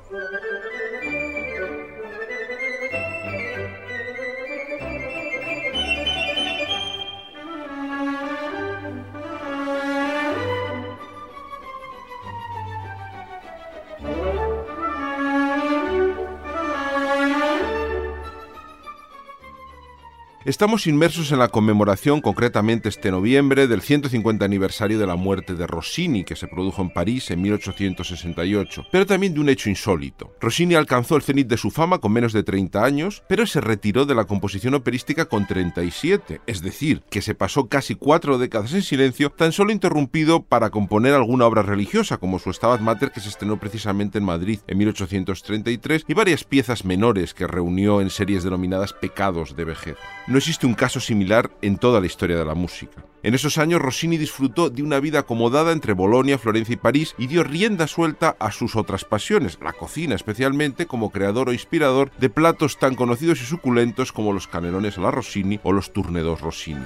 Estamos 20.46 20.86
inmersos 20.86 21.32
en 21.32 21.40
la 21.40 21.48
conmemoración, 21.48 22.22
concretamente 22.22 22.88
este 22.88 23.10
noviembre, 23.10 23.66
del 23.66 23.82
150 23.82 24.46
aniversario 24.46 25.00
de 25.00 25.08
la 25.08 25.16
muerte 25.16 25.56
de 25.56 25.66
Rossini, 25.66 26.24
que 26.24 26.36
se 26.36 26.46
produjo 26.48 26.84
en 26.84 26.92
París 26.92 27.32
en 27.32 27.42
1868, 27.42 28.86
pero 28.92 29.08
también 29.08 29.34
de 29.34 29.40
un 29.40 29.50
hecho 29.50 29.72
insólito. 29.72 30.36
Rossini 30.40 30.76
alcanzó 30.76 31.16
el 31.16 31.24
cenit 31.24 31.48
de 31.48 31.58
su 31.58 31.72
fama 31.72 31.98
con 31.98 32.12
menos 32.12 32.32
de 32.32 32.44
30 32.44 32.86
años, 32.86 33.24
pero 33.28 33.48
se 33.48 33.60
retiró 33.60 34.06
de 34.06 34.14
la 34.14 34.26
composición 34.26 34.76
operística 34.76 35.26
con 35.26 35.48
37, 35.48 36.42
es 36.46 36.62
decir, 36.62 37.02
que 37.10 37.24
se 37.24 37.34
pasó 37.34 37.68
casi 37.68 37.96
cuatro 37.96 38.38
décadas 38.38 38.72
en 38.76 38.84
silencio, 38.84 39.32
tan 39.32 39.52
solo 39.52 39.72
interrumpido 39.72 40.44
para 40.44 40.70
componer 40.70 41.16
alguna 41.16 41.48
obra 41.48 41.64
religiosa, 41.64 42.20
como 42.20 42.38
su 42.38 42.54
Stabat 42.54 42.82
Mater, 42.82 43.10
que 43.10 43.20
se 43.20 43.30
estrenó 43.30 43.60
precisamente 43.60 44.20
en 44.20 44.26
Madrid 44.26 44.60
en 44.68 44.78
1833, 44.78 46.04
y 46.08 46.14
varias 46.14 46.44
piezas 46.44 46.86
menores 46.86 47.34
que 47.34 47.48
reunió 47.48 48.00
en 48.00 48.12
series 48.12 48.44
denominadas 48.44 48.94
Pecados 48.94 49.56
de 49.56 49.66
vejez. 49.66 49.98
No 50.36 50.40
existe 50.40 50.68
un 50.68 50.74
caso 50.74 51.00
similar 51.00 51.50
en 51.62 51.78
toda 51.78 52.02
la 52.02 52.08
historia 52.08 52.36
de 52.36 52.44
la 52.44 52.56
música. 52.56 53.06
En 53.24 53.36
esos 53.36 53.58
años 53.58 53.82
Rossini 53.82 54.18
disfrutó 54.18 54.70
de 54.70 54.84
una 54.84 55.00
vida 55.00 55.20
acomodada 55.20 55.72
entre 55.72 55.94
Bolonia, 55.94 56.38
Florencia 56.38 56.74
y 56.74 56.76
París 56.76 57.16
y 57.18 57.28
dio 57.28 57.46
rienda 57.46 57.88
suelta 57.88 58.36
a 58.38 58.52
sus 58.52 58.76
otras 58.76 59.06
pasiones, 59.06 59.58
la 59.62 59.72
cocina 59.72 60.14
especialmente 60.14 60.88
como 60.88 61.10
creador 61.10 61.48
o 61.48 61.54
inspirador 61.54 62.12
de 62.18 62.30
platos 62.30 62.78
tan 62.78 62.96
conocidos 62.96 63.42
y 63.42 63.46
suculentos 63.46 64.12
como 64.12 64.34
los 64.34 64.46
canelones 64.46 64.98
a 64.98 65.02
la 65.04 65.12
Rossini 65.12 65.62
o 65.64 65.72
los 65.72 65.94
turnedos 65.94 66.42
Rossini. 66.42 66.84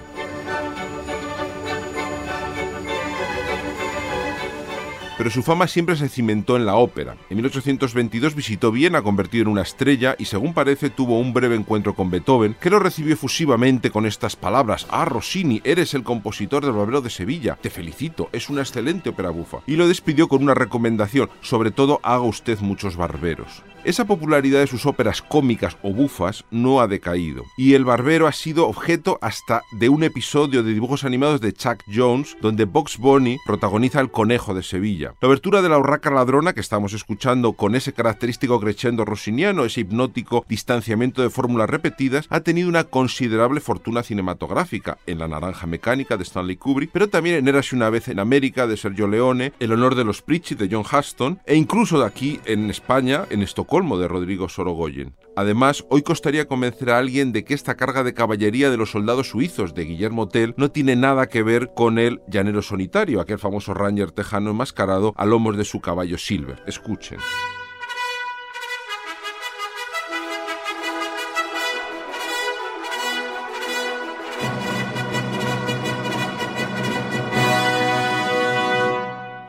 Pero 5.19 5.29
su 5.29 5.43
fama 5.43 5.67
siempre 5.67 5.97
se 5.97 6.07
cimentó 6.07 6.55
en 6.55 6.65
la 6.65 6.75
ópera. 6.75 7.17
En 7.29 7.35
1822 7.35 8.35
visitó 8.35 8.71
Viena, 8.71 9.01
convertido 9.01 9.41
en 9.41 9.47
una 9.49 9.63
estrella, 9.63 10.15
y 10.17 10.23
según 10.23 10.53
parece 10.53 10.89
tuvo 10.89 11.19
un 11.19 11.33
breve 11.33 11.57
encuentro 11.57 11.93
con 11.93 12.09
Beethoven, 12.09 12.55
que 12.57 12.69
lo 12.69 12.79
recibió 12.79 13.15
efusivamente 13.15 13.91
con 13.91 14.05
estas 14.05 14.37
palabras: 14.37 14.87
Ah, 14.89 15.03
Rossini, 15.03 15.59
eres 15.65 15.93
el 15.93 16.03
compositor 16.03 16.63
del 16.63 16.71
Barbero 16.71 17.01
de 17.01 17.09
Sevilla. 17.09 17.57
Te 17.61 17.69
felicito, 17.69 18.29
es 18.31 18.49
una 18.49 18.61
excelente 18.61 19.09
ópera 19.09 19.29
bufa. 19.29 19.57
Y 19.67 19.75
lo 19.75 19.89
despidió 19.89 20.29
con 20.29 20.41
una 20.41 20.53
recomendación: 20.53 21.29
sobre 21.41 21.71
todo, 21.71 21.99
haga 22.01 22.21
usted 22.21 22.57
muchos 22.61 22.95
barberos. 22.95 23.61
Esa 23.83 24.05
popularidad 24.05 24.59
de 24.59 24.67
sus 24.67 24.85
óperas 24.85 25.21
cómicas 25.21 25.77
o 25.83 25.93
bufas 25.93 26.43
no 26.51 26.81
ha 26.81 26.87
decaído, 26.87 27.45
y 27.57 27.75
El 27.75 27.85
Barbero 27.85 28.27
ha 28.27 28.33
sido 28.33 28.67
objeto 28.67 29.17
hasta 29.21 29.63
de 29.71 29.87
un 29.87 30.03
episodio 30.03 30.63
de 30.63 30.73
dibujos 30.73 31.05
animados 31.05 31.39
de 31.39 31.53
Chuck 31.53 31.83
Jones, 31.93 32.35
donde 32.41 32.65
Box 32.65 32.97
Bunny 32.97 33.37
protagoniza 33.45 34.01
el 34.01 34.11
conejo 34.11 34.53
de 34.53 34.63
Sevilla. 34.63 35.08
La 35.21 35.27
abertura 35.27 35.61
de 35.61 35.69
la 35.69 35.77
urraca 35.77 36.11
ladrona 36.11 36.53
que 36.53 36.59
estamos 36.59 36.93
escuchando 36.93 37.53
con 37.53 37.75
ese 37.75 37.93
característico 37.93 38.59
crescendo 38.59 39.05
rossiniano, 39.05 39.65
ese 39.65 39.81
hipnótico 39.81 40.45
distanciamiento 40.49 41.21
de 41.21 41.29
fórmulas 41.29 41.69
repetidas, 41.69 42.27
ha 42.29 42.41
tenido 42.41 42.69
una 42.69 42.83
considerable 42.83 43.61
fortuna 43.61 44.03
cinematográfica 44.03 44.97
en 45.05 45.19
La 45.19 45.27
Naranja 45.27 45.67
Mecánica 45.67 46.17
de 46.17 46.23
Stanley 46.23 46.57
Kubrick, 46.57 46.91
pero 46.91 47.07
también 47.07 47.37
en 47.37 47.47
Érase 47.47 47.75
una 47.75 47.89
vez 47.89 48.07
en 48.09 48.19
América 48.19 48.67
de 48.67 48.77
Sergio 48.77 49.07
Leone, 49.07 49.53
El 49.59 49.71
honor 49.71 49.95
de 49.95 50.03
los 50.03 50.21
Pritchett 50.21 50.59
de 50.59 50.69
John 50.69 50.85
Huston, 50.85 51.39
e 51.45 51.55
incluso 51.55 51.99
de 51.99 52.05
aquí 52.05 52.39
en 52.45 52.69
España, 52.69 53.25
en 53.29 53.41
Estocolmo, 53.41 53.69
colmo 53.69 53.97
de 53.99 54.07
Rodrigo 54.07 54.49
Sorogoyen. 54.49 55.13
Además, 55.39 55.85
hoy 55.87 56.01
costaría 56.01 56.49
convencer 56.49 56.89
a 56.89 56.97
alguien 56.97 57.31
de 57.31 57.45
que 57.45 57.53
esta 57.53 57.77
carga 57.77 58.03
de 58.03 58.13
caballería 58.13 58.69
de 58.69 58.75
los 58.75 58.91
soldados 58.91 59.29
suizos 59.29 59.73
de 59.73 59.85
Guillermo 59.85 60.27
Tell 60.27 60.53
no 60.57 60.69
tiene 60.69 60.97
nada 60.97 61.29
que 61.29 61.43
ver 61.43 61.71
con 61.73 61.97
el 61.97 62.19
llanero 62.27 62.61
solitario, 62.61 63.21
aquel 63.21 63.39
famoso 63.39 63.73
ranger 63.73 64.11
tejano 64.11 64.51
enmascarado 64.51 65.13
a 65.15 65.23
lomos 65.25 65.55
de 65.55 65.63
su 65.63 65.79
caballo 65.79 66.17
Silver. 66.17 66.61
Escuchen. 66.67 67.19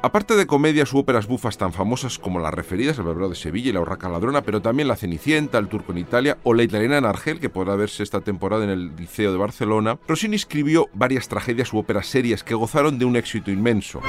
Aparte 0.02 0.34
de 0.34 0.46
comedias 0.46 0.94
u 0.94 0.98
óperas 0.98 1.26
bufas 1.26 1.58
tan 1.58 1.74
famosas 1.74 2.18
como 2.18 2.40
las 2.40 2.54
referidas 2.54 2.96
El 2.96 3.04
Barbero 3.04 3.28
de 3.28 3.34
Sevilla 3.34 3.68
y 3.68 3.72
La 3.74 3.80
Urraca 3.80 4.08
Ladrona, 4.08 4.40
pero 4.40 4.62
también 4.62 4.88
La 4.88 4.96
Cenicienta, 4.96 5.58
El 5.58 5.68
Turco 5.68 5.92
en 5.92 5.98
Italia 5.98 6.38
o 6.42 6.54
La 6.54 6.62
Italiana 6.62 6.96
en 6.96 7.04
Argel, 7.04 7.38
que 7.38 7.50
podrá 7.50 7.76
verse 7.76 8.02
esta 8.02 8.22
temporada 8.22 8.64
en 8.64 8.70
el 8.70 8.96
Liceo 8.96 9.30
de 9.30 9.36
Barcelona, 9.36 9.98
Rossini 10.08 10.36
escribió 10.36 10.88
varias 10.94 11.28
tragedias 11.28 11.74
u 11.74 11.78
óperas 11.78 12.06
serias 12.06 12.42
que 12.42 12.54
gozaron 12.54 12.98
de 12.98 13.04
un 13.04 13.14
éxito 13.14 13.50
inmenso. 13.50 14.00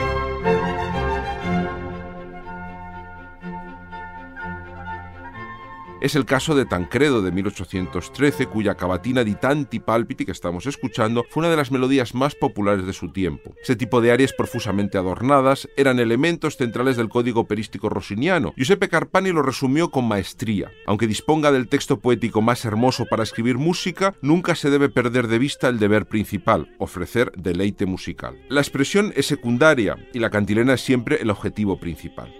Es 6.01 6.15
el 6.15 6.25
caso 6.25 6.55
de 6.55 6.65
Tancredo 6.65 7.21
de 7.21 7.31
1813, 7.31 8.47
cuya 8.47 8.73
cavatina 8.73 9.23
di 9.23 9.35
tanti 9.35 9.79
palpiti 9.79 10.25
que 10.25 10.31
estamos 10.31 10.65
escuchando 10.65 11.23
fue 11.29 11.41
una 11.41 11.51
de 11.51 11.57
las 11.57 11.71
melodías 11.71 12.15
más 12.15 12.33
populares 12.33 12.87
de 12.87 12.93
su 12.93 13.11
tiempo. 13.11 13.53
Ese 13.61 13.75
tipo 13.75 14.01
de 14.01 14.11
arias 14.11 14.33
profusamente 14.33 14.97
adornadas 14.97 15.69
eran 15.77 15.99
elementos 15.99 16.57
centrales 16.57 16.97
del 16.97 17.07
código 17.07 17.41
operístico 17.41 17.87
rossiniano. 17.87 18.51
Giuseppe 18.57 18.89
Carpani 18.89 19.31
lo 19.31 19.43
resumió 19.43 19.91
con 19.91 20.07
maestría. 20.07 20.71
Aunque 20.87 21.05
disponga 21.05 21.51
del 21.51 21.67
texto 21.67 21.99
poético 21.99 22.41
más 22.41 22.65
hermoso 22.65 23.05
para 23.05 23.21
escribir 23.21 23.59
música, 23.59 24.15
nunca 24.23 24.55
se 24.55 24.71
debe 24.71 24.89
perder 24.89 25.27
de 25.27 25.37
vista 25.37 25.69
el 25.69 25.77
deber 25.77 26.07
principal, 26.07 26.73
ofrecer 26.79 27.31
deleite 27.37 27.85
musical. 27.85 28.41
La 28.49 28.61
expresión 28.61 29.13
es 29.15 29.27
secundaria 29.27 29.97
y 30.13 30.17
la 30.19 30.31
cantilena 30.31 30.73
es 30.73 30.81
siempre 30.81 31.21
el 31.21 31.29
objetivo 31.29 31.79
principal. 31.79 32.33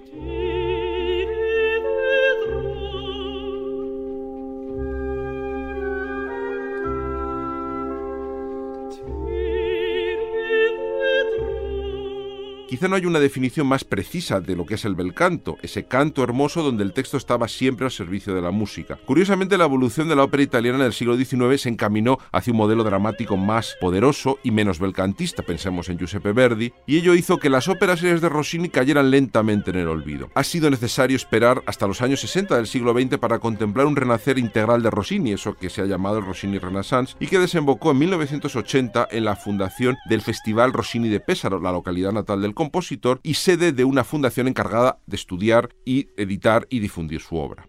Quizá 12.72 12.88
no 12.88 12.96
hay 12.96 13.06
una 13.06 13.20
definición 13.20 13.68
más 13.68 13.84
precisa 13.84 14.40
de 14.40 14.56
lo 14.56 14.66
que 14.66 14.76
es 14.76 14.86
el 14.86 14.96
bel 14.96 15.14
canto, 15.14 15.58
ese 15.62 15.88
canto 15.88 16.24
hermoso 16.24 16.64
donde 16.64 16.86
el 16.86 16.94
texto 16.94 17.18
estaba 17.18 17.50
siempre 17.50 17.86
al 17.86 17.92
servicio 17.92 18.34
de 18.34 18.42
la 18.42 18.52
música. 18.52 18.98
Curiosamente, 19.06 19.58
la 19.58 19.66
evolución 19.66 20.08
de 20.08 20.16
la 20.16 20.24
ópera 20.24 20.42
italiana 20.42 20.78
en 20.78 20.86
el 20.86 20.94
siglo 20.94 21.18
XIX 21.18 21.62
se 21.62 21.68
encaminó 21.68 22.18
hacia 22.32 22.54
un 22.54 22.58
modelo 22.58 22.86
dramático 22.86 23.36
más 23.36 23.76
poderoso 23.82 24.40
y 24.42 24.52
menos 24.52 24.80
belcantista, 24.80 25.44
pensemos 25.44 25.90
en 25.90 25.98
Giuseppe 25.98 26.32
Verdi, 26.32 26.72
y 26.88 26.96
ello 26.96 27.14
hizo 27.14 27.40
que 27.40 27.50
las 27.50 27.68
óperas 27.68 28.00
de 28.00 28.30
Rossini 28.30 28.70
cayeran 28.70 29.12
lentamente 29.12 29.72
en 29.72 29.76
el 29.76 29.90
olvido. 29.90 30.30
Ha 30.34 30.46
sido 30.46 30.70
necesario 30.70 31.18
esperar 31.18 31.62
hasta 31.66 31.88
los 31.88 32.02
años 32.02 32.22
60 32.22 32.56
del 32.56 32.68
siglo 32.68 32.94
XX 32.94 33.18
para 33.18 33.40
contemplar 33.40 33.86
un 33.86 33.98
renacer 33.98 34.38
integral 34.38 34.82
de 34.82 34.92
Rossini, 34.92 35.34
eso 35.34 35.56
que 35.56 35.70
se 35.70 35.82
ha 35.82 35.88
llamado 35.88 36.20
el 36.20 36.26
Rossini 36.26 36.58
Renaissance, 36.58 37.18
y 37.20 37.28
que 37.28 37.38
desembocó 37.38 37.92
en 37.92 37.98
1980 37.98 39.10
en 39.12 39.26
la 39.26 39.36
fundación 39.36 39.98
del 40.08 40.22
Festival 40.22 40.72
Rossini 40.72 41.10
de 41.10 41.20
Pésaro, 41.20 41.60
la 41.60 41.74
localidad 41.74 42.14
natal 42.14 42.42
del 42.42 42.54
compositor, 42.62 43.20
y 43.24 43.34
sede 43.34 43.72
de 43.72 43.86
una 43.86 44.04
fundación 44.04 44.48
encargada 44.48 45.00
de 45.08 45.16
estudiar 45.16 45.70
y 45.84 46.10
editar 46.16 46.68
y 46.70 46.80
difundir 46.80 47.20
su 47.22 47.38
obra. 47.38 47.66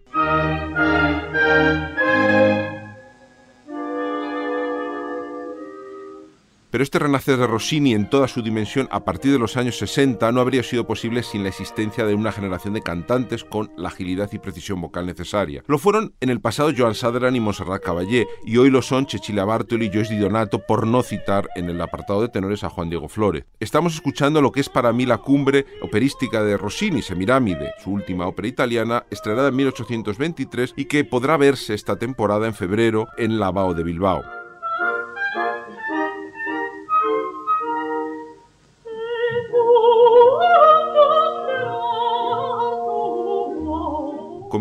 Pero 6.73 6.85
este 6.85 6.99
renacer 6.99 7.37
de 7.37 7.47
Rossini 7.47 7.93
en 7.93 8.09
toda 8.09 8.27
su 8.29 8.41
dimensión 8.41 8.89
a 8.91 9.05
partir 9.05 9.31
de 9.31 9.39
los 9.39 9.59
años 9.59 9.77
60 9.77 10.33
no 10.33 10.41
habría 10.41 10.63
sido 10.63 10.87
posible 10.87 11.23
sin 11.23 11.43
la 11.43 11.51
existencia 11.51 12.07
de 12.07 12.15
una 12.15 12.33
generación 12.33 12.73
de 12.73 12.81
cantantes 12.81 13.45
con 13.45 13.71
la 13.77 13.89
agilidad 13.89 14.31
y 14.33 14.39
precisión 14.39 14.81
vocal 14.81 15.05
necesaria. 15.05 15.63
Lo 15.67 15.77
fueron 15.77 16.15
en 16.21 16.31
el 16.31 16.41
pasado 16.41 16.73
Joan 16.75 16.95
Sutherland 16.95 17.37
y 17.37 17.41
Montserrat 17.41 17.83
Caballé, 17.83 18.27
y 18.47 18.57
hoy 18.57 18.71
lo 18.71 18.81
son 18.81 19.07
Cecilia 19.07 19.45
Bartoli 19.45 19.89
y 19.89 19.91
Joyce 19.93 20.15
Di 20.15 20.21
Donato, 20.21 20.61
por 20.67 20.87
no 20.87 21.03
citar 21.03 21.47
en 21.57 21.69
el 21.69 21.79
apartado 21.79 22.23
de 22.23 22.31
tenores 22.31 22.65
a 22.65 22.71
Juan 22.71 22.89
Diego 22.89 23.11
Flore. 23.11 23.45
Estamos 23.61 23.95
escuchando 23.95 24.41
lo 24.41 24.51
que 24.51 24.61
es 24.61 24.71
para 24.71 24.95
mí 24.95 25.05
la 25.05 25.19
cumbre 25.19 25.67
operística 25.83 26.43
de 26.43 26.57
Rossini, 26.57 27.03
Semiramide, 27.03 27.75
su 27.85 27.91
última 27.91 28.27
ópera 28.27 28.49
italiana, 28.49 29.05
estrenada 29.11 29.49
en 29.49 29.57
1823 29.57 30.73
y 30.79 30.87
que 30.87 31.05
podrá 31.05 31.37
verse 31.37 31.75
esta 31.75 31.97
temporada 31.97 32.47
en 32.47 32.55
febrero 32.55 33.09
en 33.19 33.39
la 33.39 33.51
Bao 33.51 33.75
de 33.75 33.85
Bilbao. 33.85 34.42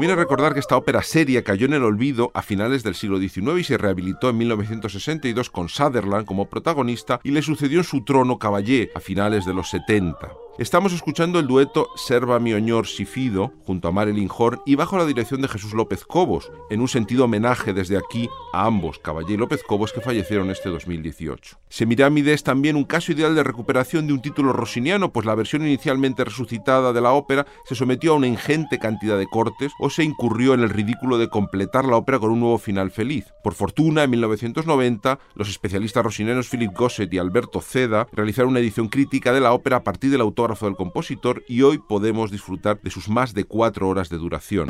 Conviene 0.01 0.19
recordar 0.19 0.55
que 0.55 0.59
esta 0.59 0.77
ópera 0.77 1.03
seria 1.03 1.43
cayó 1.43 1.67
en 1.67 1.73
el 1.73 1.83
olvido 1.83 2.31
a 2.33 2.41
finales 2.41 2.81
del 2.81 2.95
siglo 2.95 3.19
XIX 3.19 3.59
y 3.59 3.63
se 3.63 3.77
rehabilitó 3.77 4.31
en 4.31 4.37
1962 4.39 5.51
con 5.51 5.69
Sutherland 5.69 6.25
como 6.25 6.49
protagonista 6.49 7.19
y 7.23 7.29
le 7.29 7.43
sucedió 7.43 7.77
en 7.77 7.83
su 7.83 8.03
trono 8.03 8.39
Caballé 8.39 8.89
a 8.95 8.99
finales 8.99 9.45
de 9.45 9.53
los 9.53 9.69
70. 9.69 10.31
Estamos 10.57 10.91
escuchando 10.93 11.39
el 11.39 11.47
dueto 11.47 11.87
Serva 11.95 12.37
mi 12.39 12.53
oñor 12.53 12.85
Sifido 12.85 13.53
junto 13.65 13.87
a 13.87 13.91
Marilyn 13.91 14.29
Horn 14.35 14.61
y 14.65 14.75
bajo 14.75 14.97
la 14.97 15.05
dirección 15.05 15.41
de 15.41 15.47
Jesús 15.47 15.73
López 15.73 16.03
Cobos, 16.03 16.51
en 16.69 16.81
un 16.81 16.87
sentido 16.87 17.25
homenaje 17.25 17.73
desde 17.73 17.97
aquí 17.97 18.29
a 18.53 18.65
ambos, 18.65 18.99
Caballé 18.99 19.33
y 19.33 19.37
López 19.37 19.63
Cobos, 19.63 19.93
que 19.93 20.01
fallecieron 20.01 20.51
este 20.51 20.69
2018. 20.69 21.57
Semirámide 21.69 22.33
es 22.33 22.43
también 22.43 22.75
un 22.75 22.83
caso 22.83 23.13
ideal 23.13 23.33
de 23.33 23.43
recuperación 23.43 24.07
de 24.07 24.13
un 24.13 24.21
título 24.21 24.51
rossiniano, 24.51 25.13
pues 25.13 25.25
la 25.25 25.35
versión 25.35 25.65
inicialmente 25.65 26.25
resucitada 26.25 26.91
de 26.91 27.01
la 27.01 27.13
ópera 27.13 27.47
se 27.65 27.75
sometió 27.75 28.11
a 28.11 28.17
una 28.17 28.27
ingente 28.27 28.77
cantidad 28.77 29.17
de 29.17 29.27
cortes 29.27 29.71
o 29.79 29.89
se 29.91 30.03
incurrió 30.03 30.53
en 30.53 30.61
el 30.61 30.69
ridículo 30.69 31.17
de 31.17 31.29
completar 31.29 31.85
la 31.85 31.97
ópera 31.97 32.19
con 32.19 32.31
un 32.31 32.39
nuevo 32.39 32.57
final 32.57 32.91
feliz. 32.91 33.33
Por 33.43 33.53
fortuna, 33.53 34.03
en 34.03 34.09
1990, 34.11 35.19
los 35.35 35.49
especialistas 35.49 36.03
rossinianos 36.03 36.49
Philip 36.49 36.71
Gosset 36.75 37.13
y 37.13 37.17
Alberto 37.17 37.61
Ceda 37.61 38.07
realizaron 38.11 38.51
una 38.51 38.59
edición 38.59 38.87
crítica 38.87 39.33
de 39.33 39.41
la 39.41 39.53
ópera 39.53 39.77
a 39.77 39.83
partir 39.83 40.11
del 40.11 40.21
autor 40.21 40.51
del 40.59 40.75
compositor 40.75 41.43
y 41.47 41.61
hoy 41.61 41.77
podemos 41.77 42.31
disfrutar 42.31 42.79
de 42.81 42.89
sus 42.89 43.09
más 43.09 43.33
de 43.33 43.45
cuatro 43.45 43.87
horas 43.87 44.09
de 44.09 44.17
duración. 44.17 44.69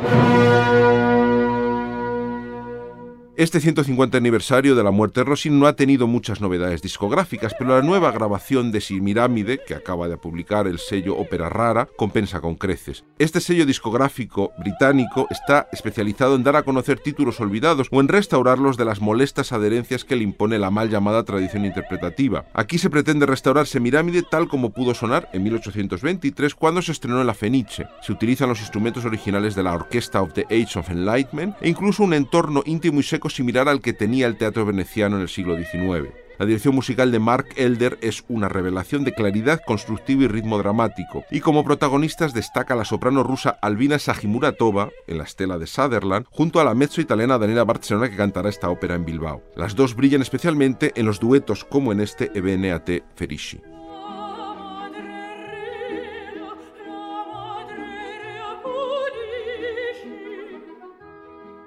Este 3.41 3.59
150 3.59 4.19
aniversario 4.19 4.75
de 4.75 4.83
la 4.83 4.91
muerte 4.91 5.21
de 5.21 5.23
Rossini 5.23 5.57
no 5.57 5.65
ha 5.65 5.75
tenido 5.75 6.05
muchas 6.05 6.41
novedades 6.41 6.83
discográficas, 6.83 7.55
pero 7.57 7.75
la 7.75 7.81
nueva 7.81 8.11
grabación 8.11 8.71
de 8.71 8.81
Simirámide, 8.81 9.59
que 9.65 9.73
acaba 9.73 10.07
de 10.07 10.15
publicar 10.15 10.67
el 10.67 10.77
sello 10.77 11.17
Ópera 11.17 11.49
Rara, 11.49 11.87
compensa 11.97 12.39
con 12.39 12.53
creces. 12.53 13.03
Este 13.17 13.41
sello 13.41 13.65
discográfico 13.65 14.51
británico 14.59 15.25
está 15.31 15.67
especializado 15.71 16.35
en 16.35 16.43
dar 16.43 16.55
a 16.55 16.61
conocer 16.61 16.99
títulos 16.99 17.39
olvidados 17.39 17.87
o 17.89 17.99
en 17.99 18.09
restaurarlos 18.09 18.77
de 18.77 18.85
las 18.85 19.01
molestas 19.01 19.51
adherencias 19.53 20.05
que 20.05 20.15
le 20.15 20.23
impone 20.23 20.59
la 20.59 20.69
mal 20.69 20.91
llamada 20.91 21.23
tradición 21.23 21.65
interpretativa. 21.65 22.45
Aquí 22.53 22.77
se 22.77 22.91
pretende 22.91 23.25
restaurar 23.25 23.65
Semirámide 23.65 24.21
tal 24.21 24.49
como 24.49 24.69
pudo 24.69 24.93
sonar 24.93 25.29
en 25.33 25.41
1823 25.41 26.53
cuando 26.53 26.83
se 26.83 26.91
estrenó 26.91 27.19
en 27.21 27.25
la 27.25 27.33
Fenice. 27.33 27.87
Se 28.03 28.11
utilizan 28.11 28.49
los 28.49 28.59
instrumentos 28.59 29.03
originales 29.03 29.55
de 29.55 29.63
la 29.63 29.73
Orquesta 29.73 30.21
of 30.21 30.33
the 30.33 30.45
Age 30.51 30.77
of 30.77 30.91
Enlightenment 30.91 31.55
e 31.59 31.69
incluso 31.69 32.03
un 32.03 32.13
entorno 32.13 32.61
íntimo 32.67 32.99
y 32.99 33.03
seco 33.03 33.30
similar 33.31 33.67
al 33.67 33.81
que 33.81 33.93
tenía 33.93 34.27
el 34.27 34.37
teatro 34.37 34.65
veneciano 34.65 35.15
en 35.15 35.23
el 35.23 35.29
siglo 35.29 35.57
XIX. 35.57 36.09
La 36.41 36.47
dirección 36.47 36.73
musical 36.73 37.11
de 37.11 37.19
Mark 37.19 37.49
Elder 37.55 37.99
es 38.01 38.23
una 38.27 38.49
revelación 38.49 39.03
de 39.03 39.13
claridad 39.13 39.61
constructiva 39.63 40.23
y 40.23 40.27
ritmo 40.27 40.57
dramático, 40.57 41.23
y 41.29 41.39
como 41.39 41.63
protagonistas 41.63 42.33
destaca 42.33 42.75
la 42.75 42.83
soprano 42.83 43.21
rusa 43.21 43.59
Albina 43.61 43.99
Sajimuratova, 43.99 44.89
en 45.05 45.19
la 45.19 45.25
estela 45.25 45.59
de 45.59 45.67
Sutherland, 45.67 46.25
junto 46.31 46.59
a 46.59 46.63
la 46.63 46.73
mezzo 46.73 46.99
italiana 46.99 47.37
Daniela 47.37 47.63
Barcelona 47.63 48.09
que 48.09 48.17
cantará 48.17 48.49
esta 48.49 48.71
ópera 48.71 48.95
en 48.95 49.05
Bilbao. 49.05 49.43
Las 49.55 49.75
dos 49.75 49.95
brillan 49.95 50.23
especialmente 50.23 50.93
en 50.95 51.05
los 51.05 51.19
duetos 51.19 51.63
como 51.63 51.91
en 51.91 52.01
este 52.01 52.31
EBNAT 52.33 53.03
Ferici. 53.13 53.61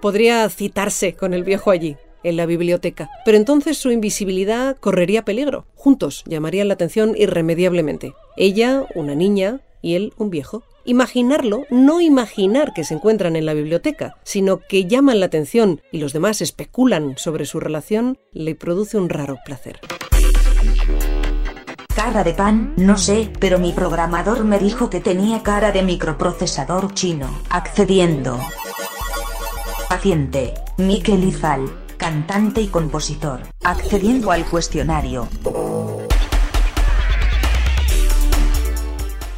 Podría 0.05 0.47
citarse 0.51 1.15
con 1.15 1.33
el 1.33 1.45
viejo 1.45 1.71
allí, 1.71 1.97
en 2.25 2.37
la 2.37 2.45
biblioteca, 2.45 3.09
pero 3.25 3.39
entonces 3.39 3.79
su 3.79 3.91
invisibilidad 3.91 4.77
correría 4.77 5.25
peligro. 5.25 5.65
Juntos 5.77 6.25
llamarían 6.27 6.69
la 6.69 6.75
atención 6.75 7.15
irremediablemente. 7.17 8.13
Ella, 8.37 8.85
una 8.95 9.15
niña, 9.15 9.63
y 9.81 9.95
él, 9.95 10.13
un 10.19 10.29
viejo. 10.29 10.63
Imaginarlo, 10.85 11.65
no 11.71 12.03
imaginar 12.03 12.75
que 12.75 12.85
se 12.85 12.93
encuentran 12.93 13.35
en 13.35 13.47
la 13.47 13.55
biblioteca, 13.55 14.19
sino 14.25 14.59
que 14.59 14.85
llaman 14.85 15.21
la 15.21 15.27
atención 15.27 15.81
y 15.91 16.01
los 16.01 16.13
demás 16.13 16.43
especulan 16.43 17.17
sobre 17.17 17.47
su 17.47 17.59
relación, 17.59 18.19
le 18.33 18.55
produce 18.55 18.99
un 18.99 19.09
raro 19.09 19.39
placer. 19.43 19.81
Cara 21.97 22.25
de 22.25 22.35
pan, 22.35 22.75
no 22.77 22.99
sé, 22.99 23.31
pero 23.41 23.59
mi 23.59 23.73
programador 23.73 24.45
me 24.45 24.59
dijo 24.59 24.91
que 24.91 25.01
tenía 25.01 25.43
cara 25.43 25.73
de 25.73 25.83
microprocesador 25.83 26.93
chino. 26.93 27.41
Accediendo. 27.49 28.39
Paciente, 29.95 30.53
Mikel 30.77 31.23
Izal, 31.23 31.71
cantante 31.97 32.61
y 32.61 32.67
compositor, 32.67 33.43
accediendo 33.63 34.33
al 34.33 34.45
cuestionario. 34.45 35.29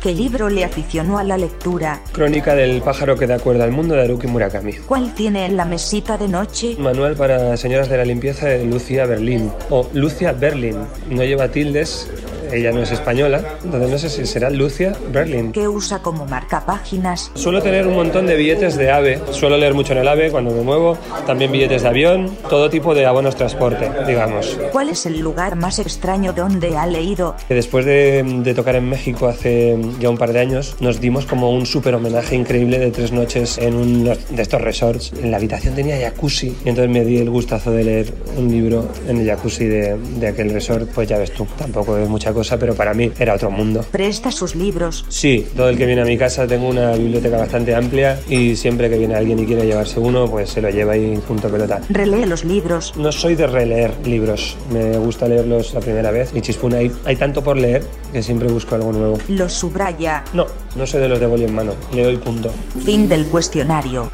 ¿Qué 0.03 0.13
libro 0.15 0.49
le 0.49 0.65
aficionó 0.65 1.19
a 1.19 1.25
la 1.25 1.37
lectura? 1.37 2.01
Crónica 2.11 2.55
del 2.55 2.81
pájaro 2.81 3.17
que 3.17 3.27
da 3.27 3.39
cuerda 3.39 3.65
al 3.65 3.73
mundo 3.73 3.97
de 3.97 4.05
Haruki 4.05 4.29
Murakami. 4.29 4.73
¿Cuál 4.87 5.13
tiene 5.15 5.45
en 5.45 5.59
la 5.59 5.67
mesita 5.67 6.17
de 6.17 6.29
noche? 6.29 6.75
Manual 6.79 7.17
para 7.17 7.59
señoras 7.59 7.91
de 7.91 7.99
la 7.99 8.07
limpieza 8.07 8.47
de 8.47 8.65
Lucia 8.65 9.05
Berlín. 9.05 9.53
O 9.69 9.87
Lucia 9.93 10.33
Berlin. 10.33 10.79
No 11.11 11.23
lleva 11.23 11.49
tildes, 11.49 12.09
ella 12.53 12.73
no 12.73 12.83
es 12.83 12.93
española, 12.93 13.43
entonces 13.65 13.91
no 13.91 13.99
sé 13.99 14.09
si 14.09 14.27
será 14.27 14.51
Lucia 14.51 14.95
Berlin. 15.13 15.53
¿Qué 15.53 15.69
usa 15.69 16.01
como 16.01 16.27
marcapáginas? 16.27 17.31
Suelo 17.35 17.63
tener 17.63 17.87
un 17.87 17.95
montón 17.95 18.27
de 18.27 18.37
billetes 18.37 18.77
de 18.77 18.91
AVE, 18.91 19.21
suelo 19.31 19.57
leer 19.57 19.75
mucho 19.75 19.93
en 19.93 19.99
el 19.99 20.09
AVE 20.09 20.31
cuando 20.31 20.51
me 20.51 20.63
muevo, 20.63 20.99
también 21.27 21.53
billetes 21.53 21.83
de 21.83 21.89
avión, 21.89 22.31
todo 22.49 22.71
tipo 22.71 22.95
de 22.95 23.07
abonos 23.07 23.37
transporte, 23.37 23.91
digamos. 24.07 24.59
¿Cuál 24.73 24.91
es 24.91 25.07
el 25.07 25.21
lugar 25.21 25.57
más 25.57 25.79
extraño 25.79 26.33
donde 26.33 26.77
ha 26.77 26.87
leído? 26.87 27.37
Después 27.49 27.85
de, 27.85 28.23
de 28.23 28.55
tocar 28.55 28.77
en 28.77 28.89
México 28.89 29.27
hace 29.27 29.77
ya 30.01 30.11
un 30.11 30.19
par 30.19 30.33
de 30.33 30.41
años, 30.41 30.77
nos 30.81 31.01
dimos 31.01 31.27
como 31.27 31.51
un 31.51 31.67
súper 31.67 31.95
homenaje 31.95 32.37
increíble 32.37 32.79
de 32.79 32.91
tres 32.91 33.13
noches 33.13 33.59
en 33.59 33.75
uno 33.75 34.13
de 34.31 34.43
estos 34.43 34.61
resorts. 34.61 35.13
En 35.23 35.31
la 35.31 35.37
habitación 35.37 35.75
tenía 35.75 35.99
jacuzzi 36.01 36.57
y 36.65 36.69
entonces 36.69 36.91
me 36.91 37.05
di 37.05 37.19
el 37.19 37.31
gustazo 37.31 37.71
de 37.71 37.85
leer 37.85 38.13
un 38.37 38.51
libro 38.51 38.89
en 39.09 39.19
el 39.19 39.27
jacuzzi 39.27 39.65
de, 39.67 39.97
de 39.97 40.27
aquel 40.29 40.51
resort, 40.51 40.89
pues 40.95 41.09
ya 41.09 41.19
ves 41.19 41.33
tú, 41.33 41.47
tampoco 41.59 41.97
es 41.97 42.09
mucha 42.09 42.33
cosa, 42.37 42.59
pero 42.59 42.75
para 42.75 42.93
mí 42.95 43.11
era 43.19 43.35
otro 43.35 43.51
mundo. 43.51 43.85
¿Presta 43.91 44.31
sus 44.31 44.55
libros? 44.55 45.07
Sí, 45.09 45.47
todo 45.57 45.71
el 45.71 45.79
que 45.79 45.87
viene 45.87 46.03
a 46.03 46.05
mi 46.05 46.19
casa 46.19 46.47
tengo 46.47 46.69
una 46.69 46.93
biblioteca 46.93 47.39
bastante 47.39 47.75
amplia 47.75 48.21
y 48.29 48.55
siempre 48.57 48.91
que 48.91 48.99
viene 48.99 49.15
alguien 49.15 49.39
y 49.39 49.47
quiere 49.47 49.65
llevarse 49.67 49.99
uno, 49.99 50.29
pues 50.31 50.51
se 50.51 50.61
lo 50.61 50.69
lleva 50.69 50.97
y 50.97 51.17
punto 51.17 51.49
pelota. 51.49 51.81
¿Relee 51.89 52.27
los 52.27 52.45
libros? 52.45 52.93
No 52.97 53.11
soy 53.11 53.35
de 53.35 53.47
releer 53.47 53.91
libros, 54.05 54.57
me 54.71 54.99
gusta 54.99 55.27
leerlos 55.27 55.73
la 55.73 55.81
primera 55.81 56.11
vez 56.11 56.31
y 56.35 56.43
chispuna, 56.43 56.77
hay, 56.77 56.93
hay 57.07 57.17
tanto 57.17 57.43
por 57.43 57.57
leer 57.57 57.83
que 58.13 58.23
siempre 58.23 58.49
busco 58.49 58.75
algo 58.75 58.93
nuevo. 58.93 59.19
¿Los 59.29 59.55
subraya? 59.55 60.23
No, 60.35 60.47
no 60.77 60.87
soy 60.87 61.01
de 61.01 61.09
los 61.09 61.19
de 61.19 61.27
boli 61.27 61.45
en 61.45 61.55
mano, 61.55 61.73
leo 61.95 62.11
y 62.11 62.19
punto. 62.19 62.51
Fin 62.85 63.09
del 63.09 63.27
cuestionario. 63.27 64.11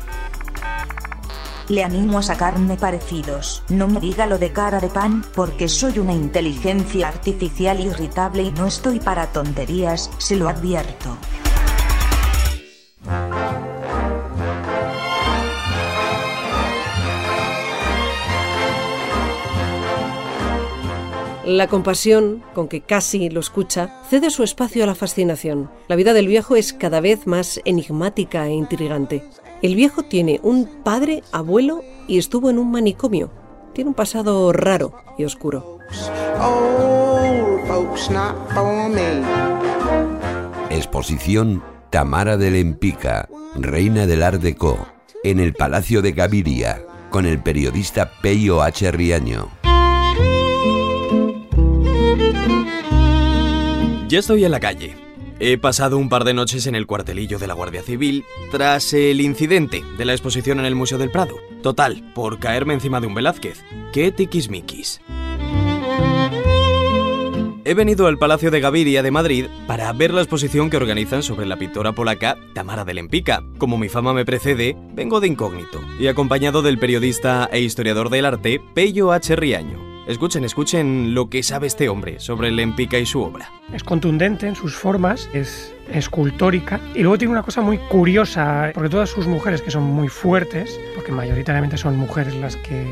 Le 1.72 1.82
animo 1.82 2.18
a 2.18 2.22
sacarme 2.22 2.76
parecidos. 2.76 3.62
No 3.70 3.88
me 3.88 3.98
diga 3.98 4.26
lo 4.26 4.38
de 4.38 4.52
cara 4.52 4.78
de 4.78 4.88
pan, 4.88 5.24
porque 5.34 5.68
soy 5.68 5.98
una 5.98 6.12
inteligencia 6.12 7.08
artificial 7.08 7.80
irritable 7.80 8.42
y 8.42 8.52
no 8.52 8.66
estoy 8.66 9.00
para 9.00 9.32
tonterías, 9.32 10.10
se 10.18 10.36
lo 10.36 10.50
advierto. 10.50 11.16
La 21.44 21.66
compasión 21.66 22.44
con 22.54 22.68
que 22.68 22.82
casi 22.82 23.28
lo 23.28 23.40
escucha 23.40 24.00
cede 24.08 24.30
su 24.30 24.44
espacio 24.44 24.84
a 24.84 24.86
la 24.86 24.94
fascinación. 24.94 25.70
La 25.88 25.96
vida 25.96 26.12
del 26.12 26.28
viejo 26.28 26.54
es 26.54 26.72
cada 26.72 27.00
vez 27.00 27.26
más 27.26 27.60
enigmática 27.64 28.46
e 28.46 28.52
intrigante. 28.52 29.24
El 29.60 29.74
viejo 29.74 30.04
tiene 30.04 30.38
un 30.44 30.66
padre, 30.84 31.24
abuelo 31.32 31.82
y 32.06 32.18
estuvo 32.18 32.48
en 32.48 32.58
un 32.58 32.70
manicomio. 32.70 33.32
Tiene 33.72 33.88
un 33.88 33.94
pasado 33.94 34.52
raro 34.52 34.94
y 35.18 35.24
oscuro. 35.24 35.78
Exposición 40.70 41.62
Tamara 41.90 42.36
de 42.36 42.50
Lempica, 42.52 43.28
reina 43.56 44.06
del 44.06 44.22
Art 44.22 44.40
Deco, 44.40 44.78
en 45.24 45.40
el 45.40 45.54
Palacio 45.54 46.02
de 46.02 46.12
Gaviria, 46.12 46.86
con 47.10 47.26
el 47.26 47.42
periodista 47.42 48.12
Peyo 48.22 48.62
H. 48.62 48.92
Riaño. 48.92 49.61
Ya 54.12 54.18
estoy 54.18 54.44
en 54.44 54.50
la 54.50 54.60
calle. 54.60 54.94
He 55.40 55.56
pasado 55.56 55.96
un 55.96 56.10
par 56.10 56.24
de 56.24 56.34
noches 56.34 56.66
en 56.66 56.74
el 56.74 56.86
cuartelillo 56.86 57.38
de 57.38 57.46
la 57.46 57.54
Guardia 57.54 57.82
Civil 57.82 58.26
tras 58.50 58.92
el 58.92 59.22
incidente 59.22 59.82
de 59.96 60.04
la 60.04 60.12
exposición 60.12 60.60
en 60.60 60.66
el 60.66 60.74
Museo 60.74 60.98
del 60.98 61.10
Prado. 61.10 61.36
Total, 61.62 62.12
por 62.14 62.38
caerme 62.38 62.74
encima 62.74 63.00
de 63.00 63.06
un 63.06 63.14
Velázquez. 63.14 63.64
¡Qué 63.90 64.12
tiquismiquis! 64.12 65.00
He 67.64 67.72
venido 67.72 68.06
al 68.06 68.18
Palacio 68.18 68.50
de 68.50 68.60
Gaviria 68.60 69.02
de 69.02 69.10
Madrid 69.10 69.46
para 69.66 69.90
ver 69.94 70.12
la 70.12 70.20
exposición 70.20 70.68
que 70.68 70.76
organizan 70.76 71.22
sobre 71.22 71.46
la 71.46 71.56
pintora 71.56 71.92
polaca 71.92 72.36
Tamara 72.52 72.84
de 72.84 72.92
Lempica. 72.92 73.42
Como 73.56 73.78
mi 73.78 73.88
fama 73.88 74.12
me 74.12 74.26
precede, 74.26 74.76
vengo 74.92 75.20
de 75.20 75.28
incógnito 75.28 75.80
y 75.98 76.08
acompañado 76.08 76.60
del 76.60 76.78
periodista 76.78 77.48
e 77.50 77.62
historiador 77.62 78.10
del 78.10 78.26
arte 78.26 78.60
Pello 78.74 79.10
H. 79.10 79.36
Riaño. 79.36 79.91
Escuchen, 80.06 80.44
escuchen 80.44 81.14
lo 81.14 81.30
que 81.30 81.44
sabe 81.44 81.68
este 81.68 81.88
hombre 81.88 82.18
sobre 82.18 82.50
Lempica 82.50 82.98
y 82.98 83.06
su 83.06 83.22
obra. 83.22 83.48
Es 83.72 83.84
contundente 83.84 84.48
en 84.48 84.56
sus 84.56 84.74
formas, 84.74 85.30
es 85.32 85.72
escultórica 85.92 86.80
y 86.94 87.02
luego 87.02 87.18
tiene 87.18 87.32
una 87.32 87.44
cosa 87.44 87.60
muy 87.60 87.78
curiosa, 87.78 88.72
porque 88.74 88.88
todas 88.88 89.10
sus 89.10 89.28
mujeres 89.28 89.62
que 89.62 89.70
son 89.70 89.84
muy 89.84 90.08
fuertes, 90.08 90.78
porque 90.96 91.12
mayoritariamente 91.12 91.76
son 91.76 91.96
mujeres 91.96 92.34
las 92.34 92.56
que 92.56 92.84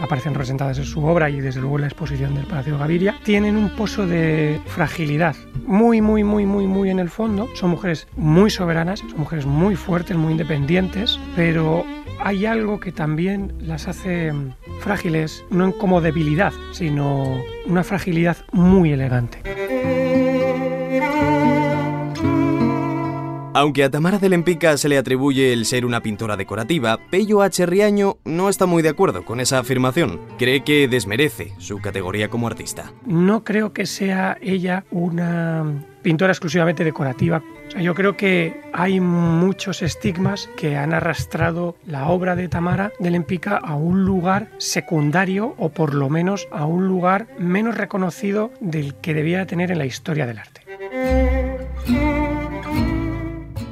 aparecen 0.00 0.34
representadas 0.34 0.78
en 0.78 0.84
su 0.84 1.04
obra 1.04 1.28
y 1.28 1.40
desde 1.40 1.60
luego 1.60 1.76
en 1.76 1.82
la 1.82 1.88
exposición 1.88 2.34
del 2.36 2.46
Palacio 2.46 2.74
de 2.74 2.78
Gaviria, 2.78 3.18
tienen 3.24 3.56
un 3.56 3.70
pozo 3.70 4.06
de 4.06 4.60
fragilidad 4.66 5.34
muy, 5.66 6.00
muy, 6.00 6.22
muy, 6.22 6.46
muy, 6.46 6.68
muy 6.68 6.88
en 6.88 7.00
el 7.00 7.10
fondo. 7.10 7.48
Son 7.54 7.70
mujeres 7.70 8.06
muy 8.16 8.50
soberanas, 8.50 9.00
son 9.00 9.18
mujeres 9.18 9.44
muy 9.44 9.74
fuertes, 9.74 10.16
muy 10.16 10.32
independientes, 10.32 11.18
pero 11.34 11.84
hay 12.20 12.46
algo 12.46 12.80
que 12.80 12.92
también 12.92 13.52
las 13.60 13.88
hace 13.88 14.32
frágiles, 14.80 15.44
no 15.50 15.72
como 15.72 16.00
debilidad, 16.00 16.52
sino 16.72 17.42
una 17.66 17.84
fragilidad 17.84 18.36
muy 18.52 18.92
elegante. 18.92 19.42
Aunque 23.56 23.84
a 23.84 23.90
Tamara 23.90 24.18
de 24.18 24.28
Lempica 24.28 24.76
se 24.76 24.88
le 24.88 24.98
atribuye 24.98 25.52
el 25.52 25.64
ser 25.64 25.86
una 25.86 26.00
pintora 26.00 26.36
decorativa, 26.36 26.98
Pello 27.08 27.40
H. 27.40 27.64
Riaño 27.66 28.16
no 28.24 28.48
está 28.48 28.66
muy 28.66 28.82
de 28.82 28.88
acuerdo 28.88 29.24
con 29.24 29.38
esa 29.38 29.60
afirmación. 29.60 30.20
Cree 30.38 30.64
que 30.64 30.88
desmerece 30.88 31.52
su 31.58 31.78
categoría 31.80 32.28
como 32.28 32.48
artista. 32.48 32.92
No 33.06 33.44
creo 33.44 33.72
que 33.72 33.86
sea 33.86 34.36
ella 34.40 34.84
una 34.90 35.84
pintora 36.04 36.32
exclusivamente 36.32 36.84
decorativa. 36.84 37.42
yo 37.80 37.94
creo 37.94 38.16
que 38.16 38.60
hay 38.72 39.00
muchos 39.00 39.82
estigmas 39.82 40.48
que 40.56 40.76
han 40.76 40.92
arrastrado 40.94 41.74
la 41.86 42.08
obra 42.08 42.36
de 42.36 42.46
Tamara 42.46 42.92
de 43.00 43.10
Lempica 43.10 43.56
a 43.56 43.74
un 43.74 44.04
lugar 44.04 44.48
secundario 44.58 45.54
o 45.58 45.70
por 45.70 45.94
lo 45.94 46.08
menos 46.08 46.46
a 46.52 46.66
un 46.66 46.86
lugar 46.86 47.26
menos 47.38 47.76
reconocido 47.76 48.52
del 48.60 48.94
que 48.94 49.14
debía 49.14 49.46
tener 49.46 49.72
en 49.72 49.78
la 49.78 49.86
historia 49.86 50.26
del 50.26 50.38
arte. 50.38 50.60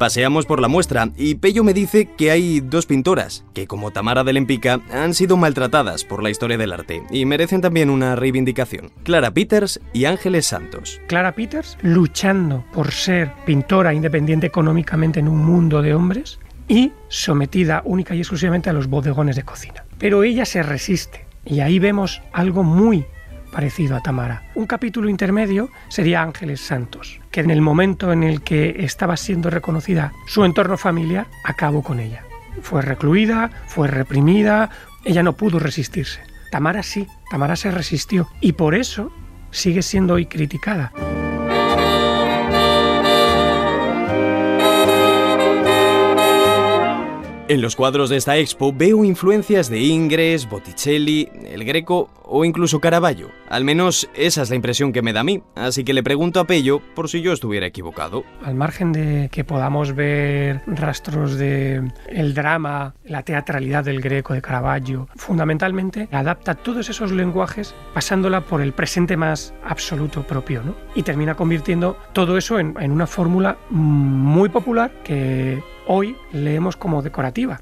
Paseamos 0.02 0.46
por 0.46 0.60
la 0.60 0.66
muestra 0.66 1.10
y 1.16 1.36
Pello 1.36 1.62
me 1.62 1.72
dice 1.74 2.06
que 2.06 2.32
hay 2.32 2.58
dos 2.58 2.86
pintoras, 2.86 3.44
que 3.54 3.68
como 3.68 3.92
Tamara 3.92 4.24
de 4.24 4.32
Lempica 4.32 4.80
han 4.90 5.14
sido 5.14 5.36
maltratadas 5.36 6.02
por 6.02 6.24
la 6.24 6.30
historia 6.30 6.58
del 6.58 6.72
arte 6.72 7.04
y 7.12 7.24
merecen 7.24 7.60
también 7.60 7.88
una 7.88 8.16
reivindicación. 8.16 8.90
Clara 9.04 9.30
Peters 9.30 9.80
y 9.92 10.06
Ángeles 10.06 10.46
Santos. 10.46 11.00
Clara 11.06 11.36
Peters 11.36 11.78
luchando 11.82 12.64
por 12.72 12.90
ser 12.90 13.30
pintora 13.46 13.94
independiente 13.94 14.48
económicamente 14.48 15.20
en 15.20 15.28
un 15.28 15.38
mundo 15.38 15.82
de 15.82 15.94
hombres 15.94 16.40
y 16.66 16.90
sometida 17.06 17.82
única 17.84 18.16
y 18.16 18.18
exclusivamente 18.18 18.70
a 18.70 18.72
los 18.72 18.88
bodegones 18.88 19.36
de 19.36 19.44
cocina. 19.44 19.84
Pero 19.98 20.24
ella 20.24 20.44
se 20.46 20.64
resiste 20.64 21.26
y 21.44 21.60
ahí 21.60 21.78
vemos 21.78 22.22
algo 22.32 22.64
muy 22.64 23.06
parecido 23.52 23.94
a 23.94 24.00
Tamara. 24.00 24.42
Un 24.56 24.66
capítulo 24.66 25.08
intermedio 25.08 25.70
sería 25.88 26.22
Ángeles 26.22 26.60
Santos, 26.60 27.20
que 27.30 27.40
en 27.40 27.50
el 27.50 27.60
momento 27.60 28.12
en 28.12 28.24
el 28.24 28.42
que 28.42 28.74
estaba 28.78 29.16
siendo 29.16 29.50
reconocida 29.50 30.12
su 30.26 30.44
entorno 30.44 30.76
familiar, 30.76 31.28
acabó 31.44 31.82
con 31.82 32.00
ella. 32.00 32.24
Fue 32.62 32.82
recluida, 32.82 33.50
fue 33.66 33.86
reprimida, 33.86 34.70
ella 35.04 35.22
no 35.22 35.34
pudo 35.34 35.60
resistirse. 35.60 36.20
Tamara 36.50 36.82
sí, 36.82 37.06
Tamara 37.30 37.56
se 37.56 37.70
resistió 37.70 38.28
y 38.40 38.52
por 38.52 38.74
eso 38.74 39.12
sigue 39.50 39.82
siendo 39.82 40.14
hoy 40.14 40.26
criticada. 40.26 40.92
En 47.48 47.60
los 47.60 47.74
cuadros 47.74 48.08
de 48.08 48.16
esta 48.16 48.36
expo 48.36 48.72
veo 48.72 49.04
influencias 49.04 49.68
de 49.68 49.80
Ingres, 49.80 50.48
Botticelli, 50.48 51.28
El 51.44 51.64
Greco 51.64 52.08
o 52.22 52.44
incluso 52.44 52.80
Caravaggio. 52.80 53.30
Al 53.50 53.64
menos 53.64 54.08
esa 54.14 54.42
es 54.42 54.50
la 54.50 54.56
impresión 54.56 54.92
que 54.92 55.02
me 55.02 55.12
da 55.12 55.20
a 55.20 55.24
mí, 55.24 55.42
así 55.56 55.82
que 55.82 55.92
le 55.92 56.04
pregunto 56.04 56.38
a 56.38 56.46
Pello 56.46 56.80
por 56.94 57.08
si 57.08 57.20
yo 57.20 57.32
estuviera 57.32 57.66
equivocado. 57.66 58.24
Al 58.44 58.54
margen 58.54 58.92
de 58.92 59.28
que 59.30 59.42
podamos 59.42 59.94
ver 59.94 60.62
rastros 60.66 61.36
de 61.36 61.82
el 62.06 62.32
drama, 62.32 62.94
la 63.04 63.24
teatralidad 63.24 63.84
del 63.84 64.00
Greco, 64.00 64.34
de 64.34 64.40
Caravaggio, 64.40 65.08
fundamentalmente 65.16 66.08
adapta 66.12 66.54
todos 66.54 66.88
esos 66.88 67.10
lenguajes 67.10 67.74
pasándola 67.92 68.42
por 68.42 68.62
el 68.62 68.72
presente 68.72 69.16
más 69.16 69.52
absoluto 69.64 70.22
propio, 70.22 70.62
¿no? 70.62 70.76
Y 70.94 71.02
termina 71.02 71.34
convirtiendo 71.34 71.98
todo 72.12 72.38
eso 72.38 72.60
en, 72.60 72.76
en 72.80 72.92
una 72.92 73.08
fórmula 73.08 73.58
muy 73.68 74.48
popular 74.48 74.92
que 75.02 75.60
hoy 75.86 76.16
leemos 76.32 76.76
como 76.76 77.02
decorativa. 77.02 77.60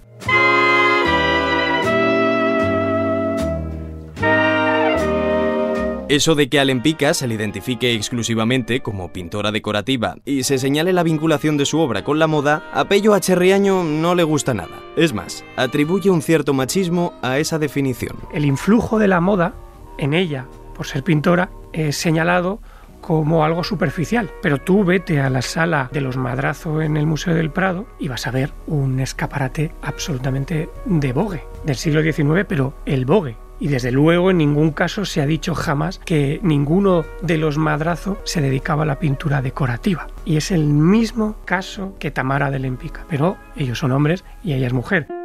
Eso 6.11 6.35
de 6.35 6.49
que 6.49 6.59
a 6.59 6.65
Lempica 6.65 7.15
se 7.15 7.29
le 7.29 7.37
identifique 7.37 7.95
exclusivamente 7.95 8.81
como 8.81 9.13
pintora 9.13 9.53
decorativa 9.53 10.17
y 10.25 10.43
se 10.43 10.59
señale 10.59 10.93
la 10.93 11.05
vinculación 11.05 11.57
de 11.57 11.67
su 11.67 11.79
obra 11.79 12.03
con 12.03 12.19
la 12.19 12.27
moda, 12.27 12.69
a 12.73 12.87
Pello 12.87 13.15
H. 13.15 13.33
Riaño 13.37 13.85
no 13.85 14.17
le 14.17 14.25
gusta 14.25 14.53
nada. 14.53 14.81
Es 14.97 15.13
más, 15.15 15.45
atribuye 15.55 16.11
un 16.11 16.21
cierto 16.21 16.53
machismo 16.53 17.13
a 17.23 17.39
esa 17.39 17.61
definición. 17.61 18.17
El 18.35 18.45
influjo 18.45 18.99
de 18.99 19.07
la 19.07 19.21
moda 19.21 19.55
en 19.99 20.13
ella, 20.13 20.49
por 20.75 20.89
ser 20.89 21.05
pintora, 21.05 21.53
es 21.73 21.95
señalado 21.97 22.61
como 23.11 23.45
algo 23.45 23.65
superficial. 23.65 24.31
Pero 24.41 24.59
tú 24.59 24.85
vete 24.85 25.21
a 25.21 25.31
la 25.31 25.43
sala 25.43 25.91
de 25.93 26.01
los 26.01 26.17
Madrazo 26.17 26.81
en 26.81 26.97
el 26.97 27.09
Museo 27.09 27.35
del 27.35 27.51
Prado 27.51 27.89
y 27.99 28.07
vas 28.07 28.29
a 28.29 28.31
ver 28.31 28.53
un 28.69 29.01
escaparate 29.01 29.73
absolutamente 29.83 30.69
de 30.85 31.13
bogue, 31.13 31.43
del 31.65 31.75
siglo 31.75 32.03
XIX, 32.03 32.47
pero 32.47 32.73
el 32.87 33.07
bogue. 33.07 33.37
Y 33.59 33.67
desde 33.67 33.91
luego 33.91 34.31
en 34.31 34.39
ningún 34.39 34.71
caso 34.71 35.05
se 35.05 35.21
ha 35.21 35.27
dicho 35.27 35.57
jamás 35.57 35.99
que 35.99 36.39
ninguno 36.45 37.05
de 37.21 37.37
los 37.37 37.59
Madrazo 37.59 38.17
se 38.23 38.41
dedicaba 38.41 38.85
a 38.85 38.87
la 38.87 39.01
pintura 39.01 39.43
decorativa. 39.43 40.07
Y 40.25 40.37
es 40.37 40.53
el 40.53 40.67
mismo 40.67 41.35
caso 41.45 41.97
que 41.99 42.13
Tamara 42.13 42.53
de 42.53 42.61
Lempica. 42.61 43.07
Pero 43.09 43.37
ellos 43.57 43.81
son 43.81 43.91
hombres 43.91 44.25
y 44.45 44.53
ella 44.53 44.69
es 44.69 44.73
mujer. 44.73 45.20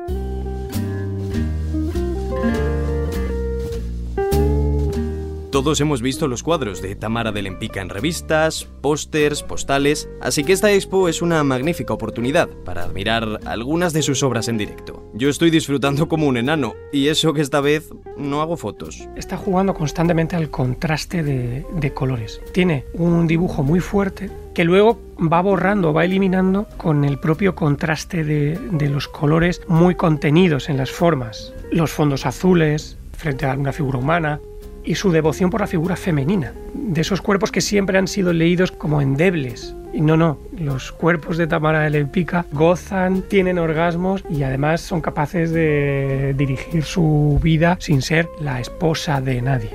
Todos 5.56 5.80
hemos 5.80 6.02
visto 6.02 6.28
los 6.28 6.44
cuadros 6.44 6.82
de 6.82 6.98
Tamara 6.98 7.32
de 7.32 7.42
Lempica 7.42 7.80
en 7.80 7.88
revistas, 7.88 8.68
pósters, 8.82 9.42
postales, 9.42 10.10
así 10.20 10.44
que 10.44 10.52
esta 10.52 10.74
expo 10.74 11.08
es 11.08 11.22
una 11.22 11.42
magnífica 11.46 11.94
oportunidad 11.94 12.50
para 12.66 12.84
admirar 12.84 13.40
algunas 13.46 13.94
de 13.94 14.02
sus 14.02 14.22
obras 14.22 14.50
en 14.50 14.58
directo. 14.58 15.10
Yo 15.14 15.30
estoy 15.30 15.52
disfrutando 15.52 16.10
como 16.10 16.28
un 16.28 16.36
enano, 16.36 16.74
y 16.92 17.08
eso 17.08 17.32
que 17.32 17.40
esta 17.40 17.62
vez 17.62 17.90
no 18.18 18.42
hago 18.42 18.58
fotos. 18.58 19.08
Está 19.16 19.38
jugando 19.38 19.74
constantemente 19.74 20.36
al 20.36 20.50
contraste 20.50 21.24
de, 21.24 21.94
colores. 21.94 22.42
Tiene 22.52 22.84
un 22.92 23.26
dibujo 23.26 23.64
muy 23.64 23.80
fuerte 23.80 24.30
que 24.54 24.66
luego 24.66 25.00
va 25.18 25.40
borrando, 25.40 25.94
va 25.94 26.04
eliminando 26.04 26.68
con 26.76 27.06
el 27.06 27.18
propio 27.18 27.56
contraste 27.56 28.26
de, 28.26 28.60
de, 28.74 28.90
los 28.90 29.08
colores 29.08 29.62
muy 29.70 29.96
contenidos 29.96 30.68
en 30.68 30.76
las 30.76 30.92
formas. 30.92 31.54
los 31.72 31.94
fondos 31.94 32.26
azules 32.26 32.98
frente 33.14 33.46
a 33.46 33.54
una 33.54 33.72
figura 33.72 34.00
humana 34.00 34.42
y 34.86 34.96
su 34.96 35.12
devoción 35.12 35.50
por 35.50 35.62
la 35.62 35.68
figura 35.68 35.96
femenina, 35.96 36.54
de 36.74 37.02
esos 37.02 37.22
cuerpos 37.22 37.52
que 37.52 37.62
siempre 37.62 37.98
han 37.98 38.08
sido 38.08 38.34
leídos 38.34 38.72
como 38.72 39.02
endebles. 39.02 39.76
Y 39.94 40.02
no, 40.02 40.18
no, 40.18 40.38
los 40.58 40.92
cuerpos 40.92 41.38
de 41.38 41.48
Tamara 41.48 41.82
de 41.82 41.90
Lempica 41.90 42.46
gozan, 42.52 43.22
tienen 43.24 43.58
orgasmos 43.58 44.24
y 44.30 44.44
además 44.44 44.82
son 44.82 45.02
capaces 45.02 45.52
de 45.52 46.34
dirigir 46.38 46.84
su 46.84 47.40
vida 47.42 47.78
sin 47.80 48.02
ser 48.02 48.28
la 48.40 48.60
esposa 48.60 49.22
de 49.22 49.42
nadie. 49.42 49.70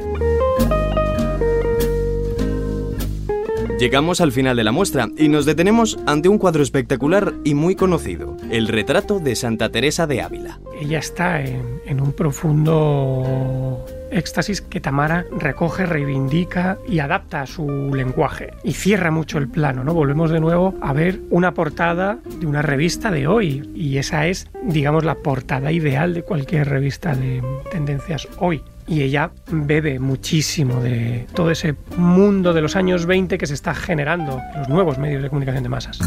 Llegamos 3.79 4.21
al 4.21 4.31
final 4.31 4.59
de 4.59 4.65
la 4.65 4.73
muestra 4.73 5.09
y 5.17 5.29
nos 5.29 5.47
detenemos 5.47 5.99
ante 6.05 6.29
un 6.29 6.37
cuadro 6.37 6.63
espectacular 6.63 7.33
y 7.45 7.55
muy 7.55 7.77
conocido, 7.77 8.37
el 8.51 8.69
retrato 8.69 9.21
de 9.21 9.35
Santa 9.35 9.71
Teresa 9.71 10.07
de 10.07 10.21
Ávila. 10.21 10.61
Ella 10.79 10.99
está 10.99 11.41
en, 11.41 11.81
en 11.87 12.03
un 12.03 12.13
profundo 12.13 13.83
éxtasis 14.11 14.61
que 14.61 14.81
Tamara 14.81 15.25
recoge, 15.39 15.87
reivindica 15.87 16.79
y 16.89 16.99
adapta 16.99 17.43
a 17.43 17.47
su 17.47 17.95
lenguaje 17.95 18.51
y 18.65 18.73
cierra 18.73 19.11
mucho 19.11 19.39
el 19.39 19.49
plano, 19.49 19.85
¿no? 19.85 19.95
Volvemos 19.95 20.31
de 20.31 20.41
nuevo 20.41 20.75
a 20.81 20.93
ver 20.93 21.21
una 21.31 21.55
portada 21.55 22.19
de 22.39 22.47
una 22.47 22.63
revista 22.63 23.11
de 23.11 23.27
hoy 23.27 23.71
y 23.75 23.99
esa 23.99 24.27
es, 24.27 24.49
digamos, 24.65 25.05
la 25.05 25.17
portada 25.17 25.73
ideal 25.73 26.15
de 26.15 26.23
cualquier 26.23 26.69
revista 26.69 27.15
de 27.15 27.43
tendencias 27.71 28.29
hoy 28.39 28.63
y 28.87 29.03
ella 29.03 29.31
bebe 29.51 30.01
muchísimo 30.01 30.81
de 30.81 31.27
todo 31.35 31.53
ese 31.53 31.77
mundo 31.97 32.53
de 32.53 32.61
los 32.61 32.75
años 32.75 33.07
20 33.07 33.39
que 33.39 33.47
se 33.47 33.55
está 33.55 33.73
generando 33.75 34.41
en 34.53 34.59
los 34.59 34.69
nuevos 34.69 34.99
medios 34.99 35.23
de 35.23 35.29
comunicación 35.29 35.63
de 35.63 35.69
masas. 35.69 35.99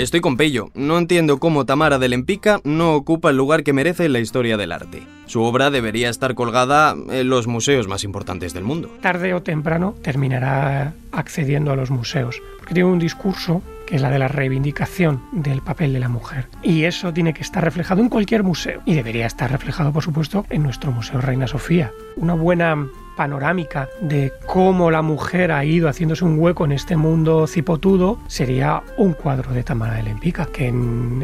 Estoy 0.00 0.22
con 0.22 0.38
Pello. 0.38 0.70
No 0.74 0.96
entiendo 0.96 1.38
cómo 1.38 1.66
Tamara 1.66 1.98
de 1.98 2.08
Lempica 2.08 2.62
no 2.64 2.94
ocupa 2.94 3.28
el 3.28 3.36
lugar 3.36 3.62
que 3.62 3.74
merece 3.74 4.06
en 4.06 4.14
la 4.14 4.20
historia 4.20 4.56
del 4.56 4.72
arte. 4.72 5.02
Su 5.26 5.42
obra 5.42 5.70
debería 5.70 6.08
estar 6.08 6.34
colgada 6.34 6.96
en 7.10 7.28
los 7.28 7.46
museos 7.46 7.86
más 7.86 8.02
importantes 8.02 8.54
del 8.54 8.64
mundo. 8.64 8.90
Tarde 9.02 9.34
o 9.34 9.42
temprano 9.42 9.94
terminará 10.02 10.94
accediendo 11.12 11.70
a 11.70 11.76
los 11.76 11.90
museos, 11.90 12.40
porque 12.58 12.72
tiene 12.72 12.88
un 12.88 12.98
discurso 12.98 13.60
que 13.86 13.96
es 13.96 14.02
la 14.02 14.10
de 14.10 14.18
la 14.18 14.28
reivindicación 14.28 15.20
del 15.32 15.60
papel 15.60 15.92
de 15.92 16.00
la 16.00 16.08
mujer. 16.08 16.46
Y 16.62 16.84
eso 16.84 17.12
tiene 17.12 17.34
que 17.34 17.42
estar 17.42 17.62
reflejado 17.62 18.00
en 18.00 18.08
cualquier 18.08 18.42
museo. 18.42 18.80
Y 18.86 18.94
debería 18.94 19.26
estar 19.26 19.50
reflejado, 19.50 19.92
por 19.92 20.02
supuesto, 20.02 20.46
en 20.48 20.62
nuestro 20.62 20.92
Museo 20.92 21.20
Reina 21.20 21.46
Sofía. 21.46 21.92
Una 22.16 22.32
buena 22.32 22.88
panorámica 23.20 23.90
de 24.00 24.32
cómo 24.46 24.90
la 24.90 25.02
mujer 25.02 25.52
ha 25.52 25.62
ido 25.62 25.90
haciéndose 25.90 26.24
un 26.24 26.38
hueco 26.38 26.64
en 26.64 26.72
este 26.72 26.96
mundo 26.96 27.46
cipotudo 27.46 28.18
sería 28.28 28.82
un 28.96 29.12
cuadro 29.12 29.52
de 29.52 29.62
Tamara 29.62 29.96
de 29.96 30.04
Lempica, 30.04 30.46
que 30.46 30.72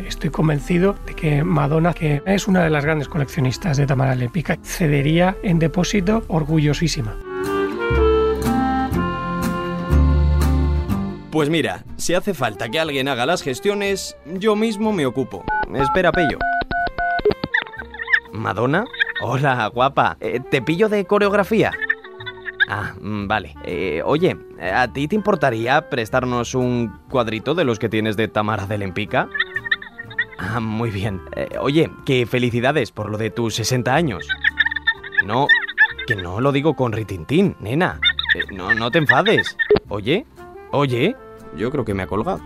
estoy 0.06 0.28
convencido 0.28 0.94
de 1.06 1.14
que 1.14 1.42
Madonna, 1.42 1.94
que 1.94 2.20
es 2.26 2.48
una 2.48 2.62
de 2.62 2.68
las 2.68 2.84
grandes 2.84 3.08
coleccionistas 3.08 3.78
de 3.78 3.86
Tamara 3.86 4.14
de 4.14 4.28
cedería 4.62 5.38
en 5.42 5.58
depósito 5.58 6.22
orgullosísima. 6.28 7.16
Pues 11.30 11.48
mira, 11.48 11.82
si 11.96 12.12
hace 12.12 12.34
falta 12.34 12.68
que 12.68 12.78
alguien 12.78 13.08
haga 13.08 13.24
las 13.24 13.40
gestiones, 13.40 14.18
yo 14.26 14.54
mismo 14.54 14.92
me 14.92 15.06
ocupo. 15.06 15.46
Espera, 15.74 16.12
Pello. 16.12 16.36
¿Madonna? 18.32 18.84
Hola, 19.22 19.70
guapa. 19.72 20.18
Eh, 20.20 20.40
¿Te 20.50 20.60
pillo 20.60 20.90
de 20.90 21.06
coreografía? 21.06 21.72
Ah, 22.68 22.94
mm, 23.00 23.26
vale. 23.26 23.54
Eh, 23.64 24.02
oye, 24.04 24.36
¿a 24.60 24.88
ti 24.92 25.08
te 25.08 25.14
importaría 25.16 25.88
prestarnos 25.88 26.54
un 26.54 26.98
cuadrito 27.08 27.54
de 27.54 27.64
los 27.64 27.78
que 27.78 27.88
tienes 27.88 28.16
de 28.16 28.28
Tamara 28.28 28.66
de 28.66 28.78
Lempica? 28.78 29.28
Ah, 30.38 30.60
muy 30.60 30.90
bien. 30.90 31.20
Eh, 31.34 31.48
oye, 31.60 31.90
que 32.04 32.26
felicidades 32.26 32.92
por 32.92 33.10
lo 33.10 33.18
de 33.18 33.30
tus 33.30 33.54
60 33.54 33.94
años. 33.94 34.28
No, 35.24 35.46
que 36.06 36.16
no 36.16 36.40
lo 36.40 36.52
digo 36.52 36.74
con 36.74 36.92
ritintín, 36.92 37.56
nena. 37.60 38.00
no, 38.52 38.74
no 38.74 38.90
te 38.90 38.98
enfades. 38.98 39.56
Oye, 39.88 40.26
oye, 40.72 41.16
yo 41.56 41.70
creo 41.70 41.84
que 41.84 41.94
me 41.94 42.02
ha 42.02 42.06
colgado. 42.06 42.40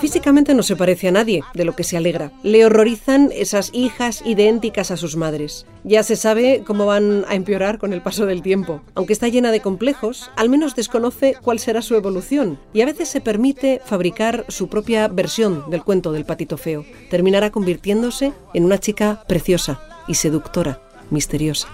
Físicamente 0.00 0.54
no 0.54 0.62
se 0.62 0.76
parece 0.76 1.08
a 1.08 1.12
nadie, 1.12 1.42
de 1.54 1.64
lo 1.64 1.74
que 1.74 1.82
se 1.82 1.96
alegra. 1.96 2.30
Le 2.44 2.64
horrorizan 2.64 3.30
esas 3.32 3.70
hijas 3.72 4.22
idénticas 4.24 4.92
a 4.92 4.96
sus 4.96 5.16
madres. 5.16 5.66
Ya 5.82 6.04
se 6.04 6.14
sabe 6.14 6.62
cómo 6.64 6.86
van 6.86 7.24
a 7.28 7.34
empeorar 7.34 7.78
con 7.78 7.92
el 7.92 8.00
paso 8.00 8.26
del 8.26 8.42
tiempo. 8.42 8.80
Aunque 8.94 9.12
está 9.12 9.26
llena 9.26 9.50
de 9.50 9.60
complejos, 9.60 10.30
al 10.36 10.48
menos 10.48 10.76
desconoce 10.76 11.34
cuál 11.42 11.58
será 11.58 11.82
su 11.82 11.96
evolución 11.96 12.60
y 12.72 12.82
a 12.82 12.86
veces 12.86 13.08
se 13.08 13.20
permite 13.20 13.80
fabricar 13.84 14.44
su 14.48 14.68
propia 14.68 15.08
versión 15.08 15.68
del 15.68 15.82
cuento 15.82 16.12
del 16.12 16.24
patito 16.24 16.56
feo. 16.56 16.84
Terminará 17.10 17.50
convirtiéndose 17.50 18.32
en 18.54 18.64
una 18.64 18.78
chica 18.78 19.24
preciosa 19.26 19.80
y 20.06 20.14
seductora, 20.14 20.80
misteriosa. 21.10 21.68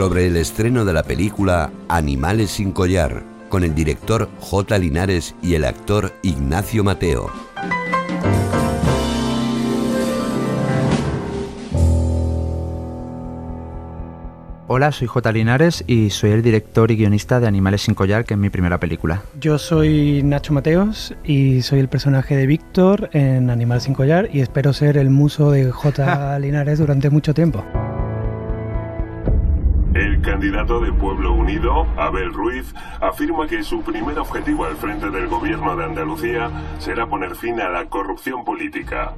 Sobre 0.00 0.28
el 0.28 0.36
estreno 0.38 0.86
de 0.86 0.94
la 0.94 1.02
película 1.02 1.70
Animales 1.90 2.52
sin 2.52 2.72
collar, 2.72 3.22
con 3.50 3.64
el 3.64 3.74
director 3.74 4.30
J. 4.40 4.78
Linares 4.78 5.34
y 5.42 5.56
el 5.56 5.66
actor 5.66 6.14
Ignacio 6.22 6.82
Mateo. 6.82 7.30
Hola, 14.68 14.90
soy 14.90 15.06
J. 15.06 15.32
Linares 15.32 15.84
y 15.86 16.08
soy 16.08 16.30
el 16.30 16.40
director 16.40 16.90
y 16.90 16.96
guionista 16.96 17.38
de 17.38 17.48
Animales 17.48 17.82
sin 17.82 17.94
collar, 17.94 18.24
que 18.24 18.32
es 18.32 18.40
mi 18.40 18.48
primera 18.48 18.80
película. 18.80 19.20
Yo 19.38 19.58
soy 19.58 20.22
Nacho 20.22 20.54
Mateos 20.54 21.14
y 21.24 21.60
soy 21.60 21.78
el 21.78 21.88
personaje 21.88 22.36
de 22.36 22.46
Víctor 22.46 23.10
en 23.12 23.50
Animales 23.50 23.82
sin 23.82 23.92
collar 23.92 24.30
y 24.32 24.40
espero 24.40 24.72
ser 24.72 24.96
el 24.96 25.10
muso 25.10 25.50
de 25.50 25.70
J. 25.70 26.38
Linares 26.40 26.78
durante 26.78 27.10
mucho 27.10 27.34
tiempo. 27.34 27.62
El 30.00 30.22
candidato 30.22 30.80
de 30.80 30.90
Pueblo 30.94 31.34
Unido, 31.34 31.86
Abel 31.98 32.32
Ruiz, 32.32 32.74
afirma 33.02 33.46
que 33.46 33.62
su 33.62 33.82
primer 33.82 34.18
objetivo 34.18 34.64
al 34.64 34.74
frente 34.76 35.10
del 35.10 35.28
gobierno 35.28 35.76
de 35.76 35.84
Andalucía 35.84 36.50
será 36.78 37.06
poner 37.06 37.36
fin 37.36 37.60
a 37.60 37.68
la 37.68 37.84
corrupción 37.84 38.42
política. 38.42 39.12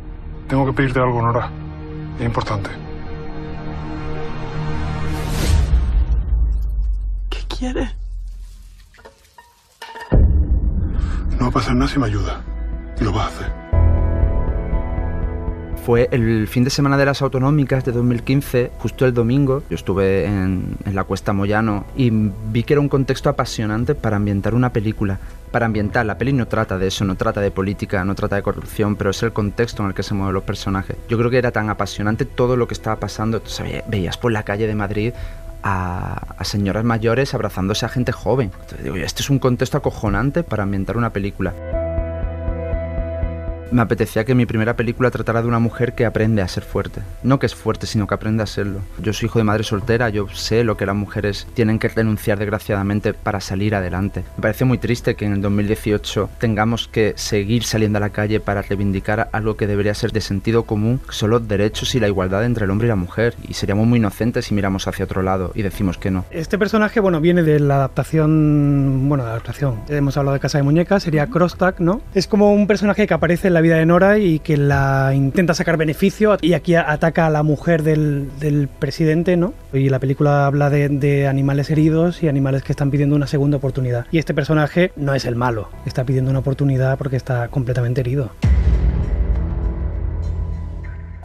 Tengo 0.49 0.67
que 0.67 0.73
pedirte 0.73 0.99
algo, 0.99 1.23
Nora. 1.23 1.49
Es 2.19 2.27
importante. 2.27 2.71
quieres? 7.57 7.95
No 11.39 11.43
va 11.43 11.47
a 11.47 11.51
pasar 11.53 11.77
nada 11.77 11.89
si 11.89 12.01
me 12.01 12.07
ayuda. 12.07 12.43
Y 13.01 13.05
lo 13.05 13.13
vas 13.13 13.27
a 13.27 13.29
hacer. 13.29 13.62
Fue 15.85 16.09
el 16.13 16.47
fin 16.47 16.63
de 16.63 16.71
semana 16.71 16.97
de 16.97 17.05
las 17.05 17.23
autonómicas 17.23 17.85
de 17.85 17.91
2015, 17.91 18.71
justo 18.79 19.05
el 19.05 19.13
domingo. 19.13 19.65
Yo 19.69 19.75
estuve 19.75 20.27
en, 20.27 20.77
la 20.93 21.03
Cuesta 21.03 21.33
Moyano 21.33 21.87
y 21.97 22.11
vi 22.11 22.63
que 22.63 22.75
era 22.75 22.81
un 22.81 22.89
contexto 22.89 23.29
apasionante 23.29 23.97
para 23.97 24.17
ambientar 24.17 24.55
una 24.55 24.73
película. 24.73 25.19
Para 25.51 25.67
ambientar, 25.67 26.07
la 26.07 26.17
peli 26.19 26.33
no 26.33 26.47
trata 26.47 26.79
de 26.79 26.87
eso, 26.87 27.05
no 27.05 27.17
trata 27.17 27.41
de 27.41 27.51
política, 27.51 28.05
no 28.05 28.15
trata 28.15 28.37
de 28.37 28.43
corrupción, 28.43 28.95
pero 28.95 29.11
es 29.11 29.21
el 29.25 29.33
contexto 29.33 29.83
en 29.83 29.89
el 29.89 29.95
que 29.95 30.05
se 30.05 30.15
mueven 30.15 30.35
los 30.35 30.45
personajes. 30.45 30.97
Yo 31.09 31.19
creo 31.19 31.31
que 31.31 31.39
era 31.39 31.51
tan 31.51 31.69
apasionante 31.69 32.27
todo 32.27 32.57
lo 32.57 32.69
que 32.69 32.75
estaba 32.75 33.01
pasando. 33.01 33.39
Entonces, 33.39 33.83
veías 33.89 34.17
por 34.17 34.31
la 34.31 34.45
calle 34.45 34.69
de 34.69 34.77
Madrid 34.77 35.13
a, 35.65 36.45
señoras 36.45 36.85
mayores 36.85 37.35
abrazándose 37.35 37.87
a 37.87 37.89
gente 37.89 38.13
joven. 38.13 38.53
digo, 38.81 38.95
este 38.95 39.23
es 39.23 39.31
un 39.31 39.41
contexto 39.41 39.79
acojonante 39.79 40.45
para 40.45 40.63
ambientar 40.63 40.97
una 40.97 41.13
película 41.13 41.82
me 43.73 43.83
apetecía 43.83 44.25
que 44.25 44.35
mi 44.35 44.47
primera 44.47 44.77
película 44.77 45.11
tratara 45.11 45.43
de 45.43 45.49
una 45.49 45.59
mujer 45.59 45.95
que 45.95 46.07
aprende 46.07 46.43
a 46.43 46.49
ser 46.49 46.63
fuerte. 46.63 47.01
No 47.23 47.39
que 47.39 47.47
es 47.47 47.55
fuerte, 47.55 47.87
sino 47.87 48.07
que 48.07 48.15
aprende 48.15 48.43
a 48.43 48.47
serlo. 48.47 48.81
Yo 48.99 49.13
soy 49.13 49.27
hijo 49.27 49.39
de 49.39 49.45
madre 49.45 49.65
soltera, 49.65 50.11
yo 50.11 50.29
sé 50.29 50.65
lo 50.65 50.77
que 50.77 50.87
las 50.87 50.95
mujeres 50.95 51.47
tienen 51.55 51.79
que 51.79 51.89
renunciar 51.89 52.39
desgraciadamente 52.39 53.15
para 53.15 53.41
salir 53.41 53.75
adelante. 53.75 54.25
Me 54.37 54.43
parece 54.43 54.65
muy 54.65 54.79
triste 54.79 55.15
que 55.15 55.25
en 55.25 55.33
el 55.33 55.43
2018 55.43 56.29
tengamos 56.39 56.89
que 56.89 57.15
seguir 57.17 57.65
saliendo 57.65 57.99
a 57.99 58.01
la 58.01 58.11
calle 58.11 58.41
para 58.41 58.63
reivindicar 58.63 59.29
algo 59.33 59.57
que 59.57 59.67
debería 59.67 59.95
ser 59.95 60.13
de 60.13 60.21
sentido 60.21 60.65
común, 60.65 61.01
que 61.07 61.15
son 61.15 61.31
los 61.31 61.49
derechos 61.49 61.95
y 61.95 62.01
la 62.01 62.09
igualdad 62.09 62.45
entre 62.45 62.65
el 62.65 62.71
hombre 62.71 62.87
y 62.87 62.91
la 62.91 62.97
mujer. 62.97 63.35
Y 63.43 63.55
seríamos 63.55 63.87
muy 63.87 63.99
inocentes 63.99 64.47
si 64.47 64.55
miramos 64.55 64.87
hacia 64.87 65.05
otro 65.05 65.23
lado 65.23 65.53
y 65.55 65.63
decimos 65.63 65.97
que 65.97 66.11
no. 66.11 66.27
Este 66.31 66.59
personaje, 66.59 67.01
bueno, 67.01 67.21
viene 67.21 67.43
de 67.43 67.59
la 67.59 67.77
adaptación, 67.77 69.09
bueno, 69.09 69.25
de 69.25 69.29
la 69.29 69.35
adaptación. 69.37 69.81
Hemos 69.89 70.17
hablado 70.17 70.35
de 70.35 70.41
Casa 70.41 70.59
de 70.59 70.65
Muñecas, 70.65 71.03
sería 71.03 71.27
Crosstack, 71.29 71.81
¿no? 71.81 72.03
Es 72.15 72.27
como 72.27 72.53
un 72.53 72.67
personaje 72.67 73.07
que 73.07 73.15
aparece 73.15 73.49
en 73.49 73.55
la 73.55 73.62
vida 73.63 73.77
de 73.77 73.87
Nora 73.87 74.19
y 74.19 74.39
que 74.39 74.57
la 74.57 75.13
intenta 75.15 75.55
sacar 75.55 75.77
beneficio 75.77 76.37
y 76.41 76.55
aquí 76.55 76.75
ataca 76.75 77.27
a 77.27 77.31
la 77.31 77.43
mujer 77.43 77.83
del, 77.83 78.69
presidente, 78.79 79.37
¿no? 79.37 79.55
Y 79.73 79.89
la 79.89 79.99
película 79.99 80.47
habla 80.47 80.71
de, 80.71 80.89
de 80.89 81.27
animales 81.27 81.71
heridos 81.71 82.23
y 82.23 82.29
animales 82.29 82.63
que 82.63 82.73
están 82.73 82.91
pidiendo 82.91 83.17
una 83.17 83.27
segunda 83.27 83.57
oportunidad. 83.57 84.07
Y 84.11 84.19
este 84.19 84.35
personaje 84.35 84.93
no 84.97 85.15
es 85.15 85.25
el 85.25 85.37
malo, 85.37 85.69
está 85.87 86.05
pidiendo 86.05 86.31
una 86.31 86.41
oportunidad 86.41 86.99
porque 86.99 87.17
está 87.17 87.49
completamente 87.49 88.01
herido. 88.01 88.31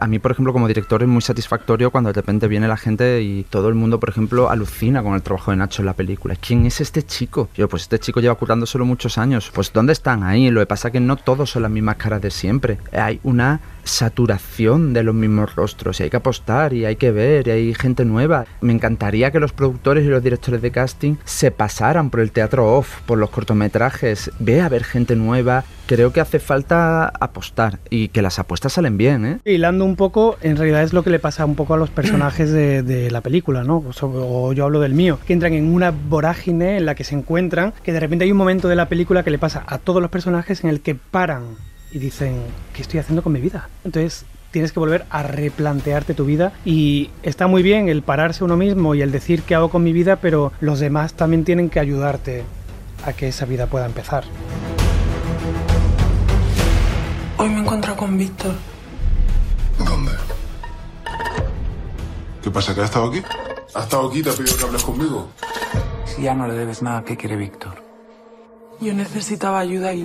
A 0.00 0.06
mí, 0.06 0.20
por 0.20 0.30
ejemplo, 0.30 0.52
como 0.52 0.68
director 0.68 1.02
es 1.02 1.08
muy 1.08 1.22
satisfactorio 1.22 1.90
cuando 1.90 2.08
de 2.08 2.14
repente 2.14 2.46
viene 2.46 2.68
la 2.68 2.76
gente 2.76 3.20
y 3.20 3.42
todo 3.42 3.68
el 3.68 3.74
mundo, 3.74 3.98
por 3.98 4.10
ejemplo, 4.10 4.48
alucina 4.48 5.02
con 5.02 5.14
el 5.14 5.22
trabajo 5.22 5.50
de 5.50 5.56
Nacho 5.56 5.82
en 5.82 5.86
la 5.86 5.94
película. 5.94 6.36
¿Quién 6.36 6.66
es 6.66 6.80
este 6.80 7.02
chico? 7.02 7.48
Yo, 7.56 7.68
pues 7.68 7.82
este 7.82 7.98
chico 7.98 8.20
lleva 8.20 8.36
currándoselo 8.36 8.84
muchos 8.84 9.18
años. 9.18 9.50
Pues 9.52 9.72
¿dónde 9.72 9.92
están 9.92 10.22
ahí? 10.22 10.50
Lo 10.50 10.60
que 10.60 10.66
pasa 10.66 10.88
es 10.88 10.92
que 10.92 11.00
no 11.00 11.16
todos 11.16 11.50
son 11.50 11.62
las 11.62 11.72
mismas 11.72 11.96
caras 11.96 12.22
de 12.22 12.30
siempre. 12.30 12.78
Hay 12.92 13.18
una 13.24 13.60
saturación 13.88 14.92
de 14.92 15.02
los 15.02 15.14
mismos 15.14 15.54
rostros 15.56 16.00
y 16.00 16.04
hay 16.04 16.10
que 16.10 16.18
apostar 16.18 16.72
y 16.72 16.84
hay 16.84 16.96
que 16.96 17.10
ver 17.10 17.48
y 17.48 17.50
hay 17.50 17.74
gente 17.74 18.04
nueva. 18.04 18.46
Me 18.60 18.72
encantaría 18.72 19.30
que 19.30 19.40
los 19.40 19.52
productores 19.52 20.04
y 20.04 20.08
los 20.08 20.22
directores 20.22 20.62
de 20.62 20.70
casting 20.70 21.16
se 21.24 21.50
pasaran 21.50 22.10
por 22.10 22.20
el 22.20 22.30
teatro 22.30 22.76
off, 22.76 23.00
por 23.06 23.18
los 23.18 23.30
cortometrajes, 23.30 24.30
ve 24.38 24.60
a 24.60 24.68
ver 24.68 24.84
gente 24.84 25.16
nueva. 25.16 25.64
Creo 25.86 26.12
que 26.12 26.20
hace 26.20 26.38
falta 26.38 27.06
apostar 27.08 27.78
y 27.88 28.08
que 28.08 28.20
las 28.20 28.38
apuestas 28.38 28.74
salen 28.74 28.98
bien, 28.98 29.24
¿eh? 29.24 29.38
Hilando 29.44 29.86
un 29.86 29.96
poco, 29.96 30.36
en 30.42 30.56
realidad 30.56 30.82
es 30.82 30.92
lo 30.92 31.02
que 31.02 31.10
le 31.10 31.18
pasa 31.18 31.46
un 31.46 31.54
poco 31.54 31.72
a 31.74 31.78
los 31.78 31.88
personajes 31.88 32.52
de, 32.52 33.08
la 33.10 33.22
película, 33.22 33.64
¿no? 33.64 33.78
O, 33.78 34.06
o 34.06 34.52
yo 34.52 34.64
hablo 34.64 34.80
del 34.80 34.92
mío, 34.92 35.18
que 35.26 35.32
entran 35.32 35.54
en 35.54 35.72
una 35.72 35.90
vorágine 35.90 36.76
en 36.76 36.84
la 36.84 36.94
que 36.94 37.04
se 37.04 37.14
encuentran, 37.14 37.72
que 37.82 37.92
de 37.92 38.00
repente 38.00 38.26
hay 38.26 38.32
un 38.32 38.36
momento 38.36 38.68
de 38.68 38.76
la 38.76 38.88
película 38.88 39.22
que 39.22 39.30
le 39.30 39.38
pasa 39.38 39.64
a 39.66 39.78
todos 39.78 40.02
los 40.02 40.10
personajes 40.10 40.62
en 40.62 40.68
el 40.68 40.82
que 40.82 40.94
paran 40.94 41.56
y 41.90 41.98
dicen, 41.98 42.42
¿qué 42.72 42.82
estoy 42.82 43.00
haciendo 43.00 43.22
con 43.22 43.32
mi 43.32 43.40
vida? 43.40 43.68
Entonces 43.84 44.24
tienes 44.50 44.72
que 44.72 44.80
volver 44.80 45.04
a 45.10 45.22
replantearte 45.22 46.14
tu 46.14 46.24
vida 46.24 46.52
y 46.64 47.10
está 47.22 47.46
muy 47.46 47.62
bien 47.62 47.88
el 47.88 48.02
pararse 48.02 48.44
uno 48.44 48.56
mismo 48.56 48.94
y 48.94 49.02
el 49.02 49.12
decir 49.12 49.42
qué 49.42 49.54
hago 49.54 49.68
con 49.70 49.82
mi 49.84 49.92
vida, 49.92 50.16
pero 50.16 50.52
los 50.60 50.80
demás 50.80 51.14
también 51.14 51.44
tienen 51.44 51.70
que 51.70 51.80
ayudarte 51.80 52.44
a 53.04 53.12
que 53.12 53.28
esa 53.28 53.44
vida 53.44 53.66
pueda 53.66 53.86
empezar. 53.86 54.24
Hoy 57.36 57.48
me 57.50 57.56
he 57.56 57.60
encontrado 57.60 57.96
con 57.96 58.18
Víctor. 58.18 58.54
¿Dónde? 59.78 60.12
¿Qué 62.42 62.50
pasa? 62.50 62.74
¿Que 62.74 62.80
ha 62.80 62.84
estado 62.84 63.08
aquí? 63.08 63.22
¿Ha 63.74 63.82
estado 63.82 64.08
aquí 64.08 64.22
te 64.22 64.30
ha 64.30 64.32
pedido 64.32 64.56
que 64.56 64.64
hables 64.64 64.82
conmigo? 64.82 65.28
Si 66.04 66.22
ya 66.22 66.34
no 66.34 66.48
le 66.48 66.54
debes 66.54 66.82
nada, 66.82 67.04
¿qué 67.04 67.16
quiere 67.16 67.36
Víctor? 67.36 67.82
Yo 68.80 68.94
necesitaba 68.94 69.60
ayuda 69.60 69.92
y 69.92 70.04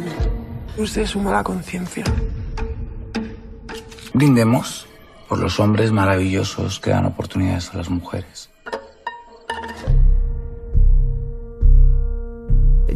usted 0.77 1.05
su 1.05 1.19
mala 1.19 1.43
conciencia. 1.43 2.03
Brindemos 4.13 4.87
por 5.27 5.39
los 5.39 5.59
hombres 5.59 5.91
maravillosos 5.91 6.79
que 6.79 6.91
dan 6.91 7.05
oportunidades 7.05 7.73
a 7.73 7.77
las 7.77 7.89
mujeres. 7.89 8.49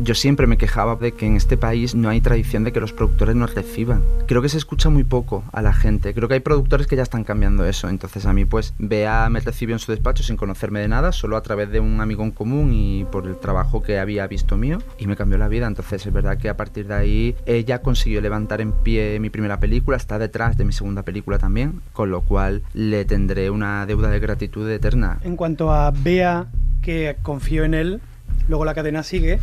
Yo 0.08 0.16
siempre 0.16 0.48
me 0.48 0.58
quejaba 0.58 0.96
de 0.96 1.12
que 1.12 1.26
en 1.26 1.36
este 1.36 1.58
país 1.58 1.94
no 1.94 2.08
hay 2.08 2.22
tradición 2.22 2.64
de 2.64 2.72
que 2.72 2.80
los 2.80 2.94
productores 2.94 3.36
nos 3.36 3.54
reciban. 3.54 4.02
Creo 4.26 4.42
que 4.42 4.48
se 4.48 4.58
escucha 4.58 4.90
muy 4.90 5.04
poco 5.04 5.44
a 5.52 5.62
la 5.62 5.74
gente. 5.74 6.14
Creo 6.14 6.30
que 6.30 6.36
hay 6.36 6.40
productores 6.40 6.88
que 6.88 6.96
ya 6.96 7.04
están 7.04 7.26
cambiando 7.26 7.66
eso. 7.66 7.90
Entonces 7.90 8.26
a 8.26 8.32
mí 8.32 8.46
pues 8.46 8.74
Bea 8.80 9.28
me 9.30 9.42
recibió 9.42 9.76
en 9.76 9.80
su 9.80 9.92
despacho 9.92 10.24
sin 10.24 10.38
conocerme 10.38 10.80
de 10.80 10.88
nada, 10.88 11.12
solo 11.12 11.36
a 11.36 11.42
través 11.42 11.72
de 11.72 11.82
un 11.82 12.00
amigo 12.00 12.24
en 12.24 12.32
común 12.32 12.72
y 12.72 13.04
por 13.04 13.28
el 13.28 13.38
trabajo 13.38 13.84
que 13.84 14.00
había 14.00 14.26
visto 14.28 14.56
mío 14.56 14.78
y 14.98 15.08
me 15.08 15.18
cambió 15.18 15.38
la 15.38 15.50
vida. 15.50 15.68
Entonces 15.68 16.06
es 16.06 16.14
verdad 16.14 16.38
que 16.38 16.48
a 16.48 16.56
partir 16.56 16.88
de 16.88 16.94
ahí 16.94 17.36
ella 17.46 17.82
consiguió 17.82 18.22
levantar 18.22 18.62
en 18.62 18.72
pie 18.72 19.20
mi 19.20 19.30
primera 19.30 19.60
película, 19.60 19.98
está 19.98 20.18
detrás 20.18 20.56
de 20.56 20.64
mi 20.64 20.72
segunda 20.72 21.04
película 21.04 21.38
también, 21.38 21.82
con 21.92 22.12
lo 22.12 22.22
cual 22.22 22.64
le 22.74 23.04
tendré 23.04 23.50
una 23.50 23.86
deuda 23.86 24.10
de 24.10 24.20
gratitud 24.22 24.72
eterna. 24.72 25.20
En 25.26 25.36
cuanto 25.36 25.74
a 25.74 25.92
Bea, 25.92 26.48
que 26.82 27.18
confío 27.24 27.66
en 27.66 27.74
él, 27.74 28.02
luego 28.48 28.66
la 28.66 28.74
cadena 28.74 29.04
sigue 29.04 29.40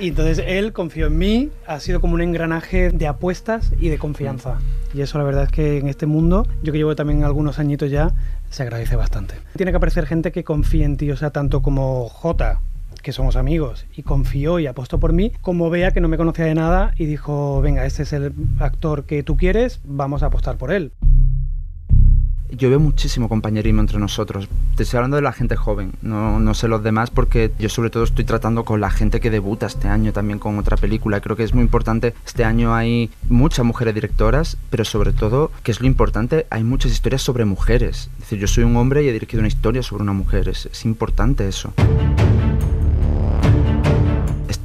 y 0.00 0.08
entonces 0.08 0.44
él 0.46 0.72
confió 0.72 1.06
en 1.06 1.18
mí, 1.18 1.50
ha 1.66 1.80
sido 1.80 2.00
como 2.00 2.14
un 2.14 2.20
engranaje 2.20 2.90
de 2.90 3.06
apuestas 3.06 3.72
y 3.78 3.88
de 3.88 3.98
confianza. 3.98 4.58
Y 4.94 5.00
eso 5.00 5.18
la 5.18 5.24
verdad 5.24 5.44
es 5.44 5.50
que 5.50 5.78
en 5.78 5.88
este 5.88 6.06
mundo, 6.06 6.46
yo 6.62 6.72
que 6.72 6.78
llevo 6.78 6.96
también 6.96 7.24
algunos 7.24 7.58
añitos 7.58 7.90
ya, 7.90 8.12
se 8.50 8.62
agradece 8.62 8.96
bastante. 8.96 9.34
Tiene 9.56 9.72
que 9.72 9.76
aparecer 9.76 10.06
gente 10.06 10.32
que 10.32 10.44
confíe 10.44 10.84
en 10.84 10.96
ti, 10.96 11.10
o 11.10 11.16
sea, 11.16 11.30
tanto 11.30 11.62
como 11.62 12.08
J, 12.08 12.60
que 13.02 13.12
somos 13.12 13.36
amigos, 13.36 13.86
y 13.94 14.02
confió 14.02 14.58
y 14.58 14.66
apostó 14.66 14.98
por 14.98 15.12
mí, 15.12 15.32
como 15.40 15.70
Bea, 15.70 15.92
que 15.92 16.00
no 16.00 16.08
me 16.08 16.16
conocía 16.16 16.46
de 16.46 16.54
nada 16.54 16.92
y 16.96 17.06
dijo, 17.06 17.60
venga, 17.60 17.84
este 17.86 18.02
es 18.04 18.12
el 18.12 18.32
actor 18.58 19.04
que 19.04 19.22
tú 19.22 19.36
quieres, 19.36 19.80
vamos 19.84 20.22
a 20.22 20.26
apostar 20.26 20.56
por 20.56 20.72
él. 20.72 20.92
Yo 22.50 22.68
veo 22.68 22.78
muchísimo 22.78 23.28
compañerismo 23.28 23.80
entre 23.80 23.98
nosotros. 23.98 24.48
Te 24.76 24.84
estoy 24.84 24.98
hablando 24.98 25.16
de 25.16 25.22
la 25.22 25.32
gente 25.32 25.56
joven, 25.56 25.92
no, 26.02 26.38
no 26.38 26.54
sé 26.54 26.68
los 26.68 26.82
demás 26.82 27.10
porque 27.10 27.50
yo 27.58 27.68
sobre 27.68 27.90
todo 27.90 28.04
estoy 28.04 28.24
tratando 28.24 28.64
con 28.64 28.80
la 28.80 28.90
gente 28.90 29.20
que 29.20 29.30
debuta 29.30 29.66
este 29.66 29.88
año 29.88 30.12
también 30.12 30.38
con 30.38 30.58
otra 30.58 30.76
película. 30.76 31.20
Creo 31.20 31.36
que 31.36 31.42
es 31.42 31.54
muy 31.54 31.62
importante, 31.62 32.14
este 32.24 32.44
año 32.44 32.74
hay 32.74 33.10
muchas 33.28 33.64
mujeres 33.64 33.94
directoras, 33.94 34.56
pero 34.70 34.84
sobre 34.84 35.12
todo, 35.12 35.50
que 35.62 35.72
es 35.72 35.80
lo 35.80 35.86
importante, 35.86 36.46
hay 36.50 36.62
muchas 36.62 36.92
historias 36.92 37.22
sobre 37.22 37.44
mujeres. 37.44 38.10
Es 38.14 38.20
decir, 38.20 38.38
yo 38.38 38.46
soy 38.46 38.64
un 38.64 38.76
hombre 38.76 39.02
y 39.02 39.08
he 39.08 39.12
dirigido 39.12 39.40
una 39.40 39.48
historia 39.48 39.82
sobre 39.82 40.02
una 40.02 40.12
mujer, 40.12 40.48
es, 40.48 40.66
es 40.66 40.84
importante 40.84 41.48
eso 41.48 41.72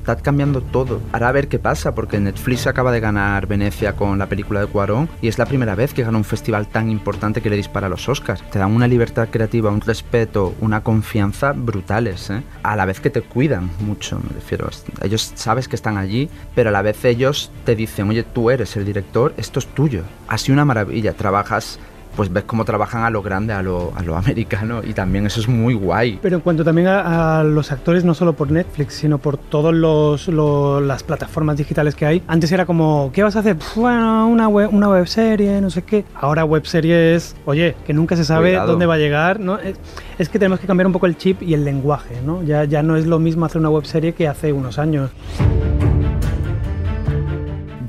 está 0.02 0.16
cambiando 0.18 0.62
todo. 0.62 1.00
Ahora 1.12 1.30
a 1.30 1.32
ver 1.32 1.48
qué 1.48 1.60
pasa, 1.60 1.94
porque 1.96 2.20
Netflix 2.20 2.68
acaba 2.68 2.92
de 2.92 3.00
ganar 3.00 3.48
Venecia 3.48 3.96
con 3.96 4.18
la 4.18 4.28
película 4.28 4.60
de 4.60 4.68
Cuarón 4.68 5.10
y 5.22 5.28
es 5.28 5.38
la 5.38 5.46
primera 5.46 5.76
vez 5.76 5.94
que 5.94 6.04
gana 6.04 6.18
un 6.18 6.24
festival 6.24 6.68
tan 6.68 6.90
importante 6.90 7.42
que 7.42 7.50
le 7.50 7.56
dispara 7.56 7.88
a 7.88 7.90
los 7.90 8.10
Oscars. 8.10 8.44
Te 8.50 8.60
dan 8.60 8.72
una 8.72 8.88
libertad 8.88 9.30
creativa, 9.30 9.70
un 9.70 9.82
respeto, 9.82 10.56
una 10.60 10.82
confianza 10.82 11.54
brutales, 11.54 12.30
¿eh? 12.30 12.42
a 12.64 12.76
la 12.76 12.86
vez 12.86 13.00
que 13.00 13.10
te 13.10 13.22
cuidan 13.22 13.70
mucho, 13.80 14.20
me 14.20 14.34
refiero. 14.34 14.70
Ellos 15.02 15.32
sabes 15.36 15.68
que 15.68 15.76
están 15.76 15.98
allí, 15.98 16.30
pero 16.56 16.70
a 16.70 16.72
la 16.72 16.82
vez 16.82 17.06
ellos 17.06 17.52
te 17.64 17.76
dicen, 17.76 18.10
oye, 18.10 18.24
tú 18.24 18.50
eres 18.50 18.76
el 18.76 18.86
director, 18.86 19.34
esto 19.38 19.60
es 19.60 19.68
tuyo. 19.68 20.04
Ha 20.28 20.38
sido 20.38 20.54
una 20.54 20.66
maravilla, 20.66 21.14
trabajas 21.14 21.80
pues 22.16 22.32
ves 22.32 22.44
cómo 22.46 22.66
trabajan 22.66 23.04
a 23.04 23.10
lo 23.10 23.22
grande, 23.22 23.54
a 23.54 23.62
lo, 23.62 23.94
a 23.96 24.02
lo 24.04 24.16
americano, 24.22 24.82
y 24.84 24.94
también 24.94 25.26
eso 25.26 25.40
es 25.40 25.48
muy 25.48 25.74
guay. 25.74 26.20
Pero 26.22 26.36
en 26.38 26.42
cuanto 26.42 26.64
también 26.64 26.88
a, 26.88 27.40
a 27.40 27.44
los 27.44 27.72
actores, 27.72 28.04
no 28.04 28.14
solo 28.14 28.34
por 28.34 28.52
Netflix, 28.52 28.96
sino 28.96 29.18
por 29.18 29.38
todas 29.38 29.74
los, 29.74 30.28
las 30.28 31.04
plataformas 31.04 31.58
digitales 31.58 31.96
que 31.96 32.06
hay, 32.06 32.24
antes 32.28 32.52
era 32.52 32.66
como, 32.66 33.10
¿qué 33.14 33.24
vas 33.24 33.36
a 33.36 33.40
hacer? 33.40 33.58
Bueno, 33.76 34.28
una 34.28 34.48
web, 34.48 34.70
una 34.74 34.90
web 34.90 35.08
serie, 35.08 35.62
no 35.62 35.70
sé 35.70 35.84
qué. 35.84 36.06
Ahora 36.16 36.44
web 36.46 36.66
serie 36.66 37.16
es, 37.16 37.36
oye, 37.46 37.76
que 37.86 37.94
nunca 37.94 38.16
se 38.16 38.24
sabe 38.26 38.50
Cuidado. 38.52 38.68
dónde 38.72 38.86
va 38.86 38.96
a 38.96 38.98
llegar, 38.98 39.40
¿no? 39.40 39.58
Es, 39.60 39.76
es 40.18 40.30
que 40.30 40.40
tenemos 40.40 40.60
que 40.60 40.68
cambiar 40.68 40.88
un 40.88 40.94
poco 40.94 41.06
el 41.06 41.18
chip 41.18 41.42
y 41.42 41.54
el 41.54 41.64
lenguaje, 41.64 42.22
¿no? 42.26 42.44
Ya, 42.44 42.64
ya 42.66 42.84
no 42.84 42.96
es 42.96 43.06
lo 43.08 43.20
mismo 43.20 43.46
hacer 43.46 43.60
una 43.60 43.70
web 43.70 43.86
serie 43.86 44.14
que 44.14 44.28
hace 44.28 44.54
unos 44.54 44.78
años. 44.80 45.10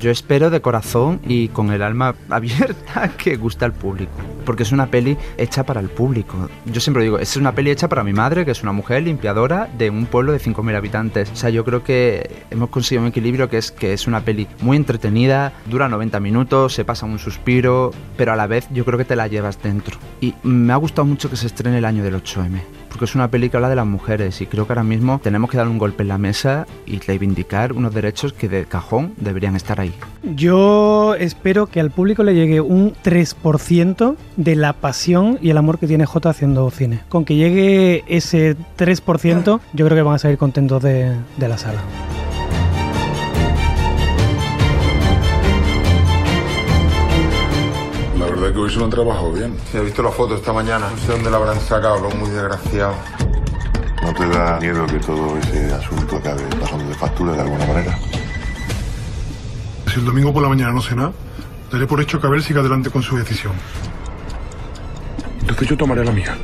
Yo 0.03 0.11
espero 0.11 0.49
de 0.49 0.59
corazón 0.59 1.21
y 1.25 1.47
con 1.47 1.71
el 1.71 1.81
alma 1.81 2.13
abierta 2.29 3.13
que 3.17 3.37
guste 3.37 3.63
al 3.63 3.71
público, 3.71 4.11
porque 4.45 4.63
es 4.63 4.73
una 4.73 4.87
peli 4.87 5.17
hecha 5.37 5.65
para 5.65 5.79
el 5.79 5.87
público. 5.87 6.49
Yo 6.65 6.81
siempre 6.81 7.03
digo, 7.03 7.19
es 7.19 7.37
una 7.37 7.55
peli 7.55 7.71
hecha 7.71 7.87
para 7.87 8.03
mi 8.03 8.11
madre, 8.11 8.43
que 8.43 8.51
es 8.51 8.63
una 8.63 8.73
mujer 8.73 9.03
limpiadora 9.03 9.69
de 9.77 9.89
un 9.89 10.05
pueblo 10.05 10.33
de 10.33 10.41
5.000 10.41 10.75
habitantes. 10.75 11.31
O 11.31 11.37
sea, 11.37 11.51
yo 11.51 11.63
creo 11.63 11.85
que 11.85 12.43
hemos 12.51 12.67
conseguido 12.67 13.03
un 13.03 13.07
equilibrio 13.07 13.49
que 13.49 13.57
es 13.57 13.71
que 13.71 13.93
es 13.93 14.05
una 14.05 14.25
peli 14.25 14.45
muy 14.59 14.75
entretenida, 14.75 15.53
dura 15.67 15.87
90 15.87 16.19
minutos, 16.19 16.73
se 16.73 16.83
pasa 16.83 17.05
un 17.05 17.17
suspiro, 17.17 17.91
pero 18.17 18.33
a 18.33 18.35
la 18.35 18.45
vez 18.45 18.67
yo 18.73 18.83
creo 18.83 18.97
que 18.97 19.05
te 19.05 19.15
la 19.15 19.27
llevas 19.29 19.63
dentro. 19.63 19.97
Y 20.19 20.35
me 20.43 20.73
ha 20.73 20.75
gustado 20.75 21.05
mucho 21.05 21.29
que 21.29 21.37
se 21.37 21.47
estrene 21.47 21.77
el 21.77 21.85
año 21.85 22.03
del 22.03 22.21
8M 22.21 22.82
porque 22.93 23.05
es 23.05 23.15
una 23.15 23.23
habla 23.23 23.69
de 23.69 23.75
las 23.75 23.87
mujeres 23.87 24.39
y 24.39 24.45
creo 24.45 24.67
que 24.67 24.73
ahora 24.73 24.83
mismo 24.83 25.19
tenemos 25.21 25.49
que 25.49 25.57
dar 25.57 25.67
un 25.67 25.79
golpe 25.79 26.03
en 26.03 26.09
la 26.09 26.19
mesa 26.19 26.67
y 26.85 26.99
reivindicar 26.99 27.73
unos 27.73 27.91
derechos 27.93 28.33
que 28.33 28.47
de 28.47 28.65
cajón 28.65 29.13
deberían 29.17 29.55
estar 29.55 29.81
ahí. 29.81 29.93
Yo 30.21 31.15
espero 31.15 31.65
que 31.65 31.79
al 31.79 31.89
público 31.89 32.23
le 32.23 32.35
llegue 32.35 32.61
un 32.61 32.93
3% 32.93 34.15
de 34.37 34.55
la 34.55 34.73
pasión 34.73 35.39
y 35.41 35.49
el 35.49 35.57
amor 35.57 35.79
que 35.79 35.87
tiene 35.87 36.05
J 36.05 36.29
haciendo 36.29 36.69
cine. 36.69 37.01
Con 37.09 37.25
que 37.25 37.35
llegue 37.35 38.03
ese 38.07 38.55
3%, 38.77 39.59
yo 39.73 39.85
creo 39.85 39.97
que 39.97 40.03
van 40.03 40.15
a 40.15 40.19
salir 40.19 40.37
contentos 40.37 40.83
de 40.83 41.17
la 41.39 41.57
sala. 41.57 41.79
Que 48.53 48.59
hoy 48.59 48.69
se 48.69 48.77
lo 48.77 48.85
han 48.85 48.91
trabajado 48.91 49.31
bien. 49.31 49.57
Sí, 49.71 49.77
he 49.77 49.81
visto 49.81 50.03
la 50.03 50.11
foto 50.11 50.35
esta 50.35 50.53
mañana. 50.53 50.89
No 50.89 50.97
sé 50.97 51.11
dónde 51.11 51.29
la 51.29 51.37
habrán 51.37 51.59
sacado, 51.59 51.99
lo 51.99 52.09
muy 52.11 52.29
desgraciado. 52.29 52.95
¿No 54.01 54.13
te 54.13 54.27
da 54.27 54.59
miedo 54.59 54.85
que 54.85 54.99
todo 54.99 55.37
ese 55.37 55.73
asunto 55.73 56.17
acabe 56.17 56.43
pasando 56.59 56.87
de 56.87 56.93
factura 56.93 57.33
de 57.33 57.41
alguna 57.41 57.65
manera? 57.65 57.97
Si 59.87 59.99
el 59.99 60.05
domingo 60.05 60.33
por 60.33 60.43
la 60.43 60.49
mañana 60.49 60.71
no 60.71 60.81
sé 60.81 60.95
nada, 60.95 61.13
daré 61.71 61.87
por 61.87 61.99
hecho 62.01 62.19
que 62.19 62.27
Abel 62.27 62.43
siga 62.43 62.59
adelante 62.59 62.89
con 62.89 63.01
su 63.01 63.17
decisión. 63.17 63.53
Entonces 65.39 65.67
yo 65.69 65.77
tomaré 65.77 66.05
la 66.05 66.11
mía. 66.11 66.37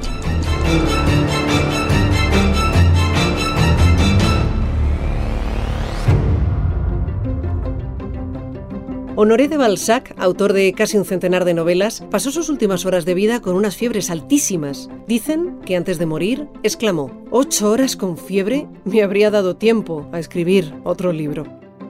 Honoré 9.22 9.50
de 9.50 9.58
Balzac, 9.58 10.16
autor 10.18 10.54
de 10.54 10.72
casi 10.72 10.96
un 10.96 11.04
centenar 11.04 11.44
de 11.44 11.54
novelas, 11.54 12.06
pasó 12.10 12.32
sus 12.32 12.48
últimas 12.48 12.86
horas 12.86 13.04
de 13.04 13.16
vida 13.16 13.42
con 13.42 13.58
unas 13.58 13.76
fiebres 13.76 14.10
altísimas. 14.10 14.90
Dicen 15.08 15.60
que 15.66 15.76
antes 15.76 16.00
de 16.00 16.06
morir 16.06 16.48
exclamó, 16.64 17.12
ocho 17.30 17.70
horas 17.70 17.98
con 17.98 18.18
fiebre 18.18 18.70
me 18.86 19.04
habría 19.04 19.30
dado 19.30 19.58
tiempo 19.58 20.08
a 20.14 20.20
escribir 20.20 20.74
otro 20.86 21.12
libro. 21.12 21.44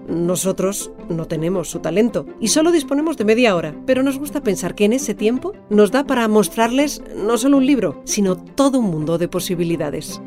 Nosotros 0.07 0.89
no 1.07 1.27
tenemos 1.27 1.69
su 1.69 1.81
talento 1.81 2.25
y 2.39 2.47
solo 2.47 2.71
disponemos 2.71 3.15
de 3.15 3.25
media 3.25 3.55
hora, 3.55 3.75
pero 3.85 4.01
nos 4.01 4.17
gusta 4.17 4.41
pensar 4.41 4.73
que 4.73 4.85
en 4.85 4.93
ese 4.93 5.13
tiempo 5.13 5.53
nos 5.69 5.91
da 5.91 6.07
para 6.07 6.27
mostrarles 6.27 7.03
no 7.15 7.37
solo 7.37 7.57
un 7.57 7.65
libro, 7.67 8.01
sino 8.05 8.37
todo 8.37 8.79
un 8.79 8.89
mundo 8.89 9.19
de 9.19 9.27
posibilidades. 9.27 10.19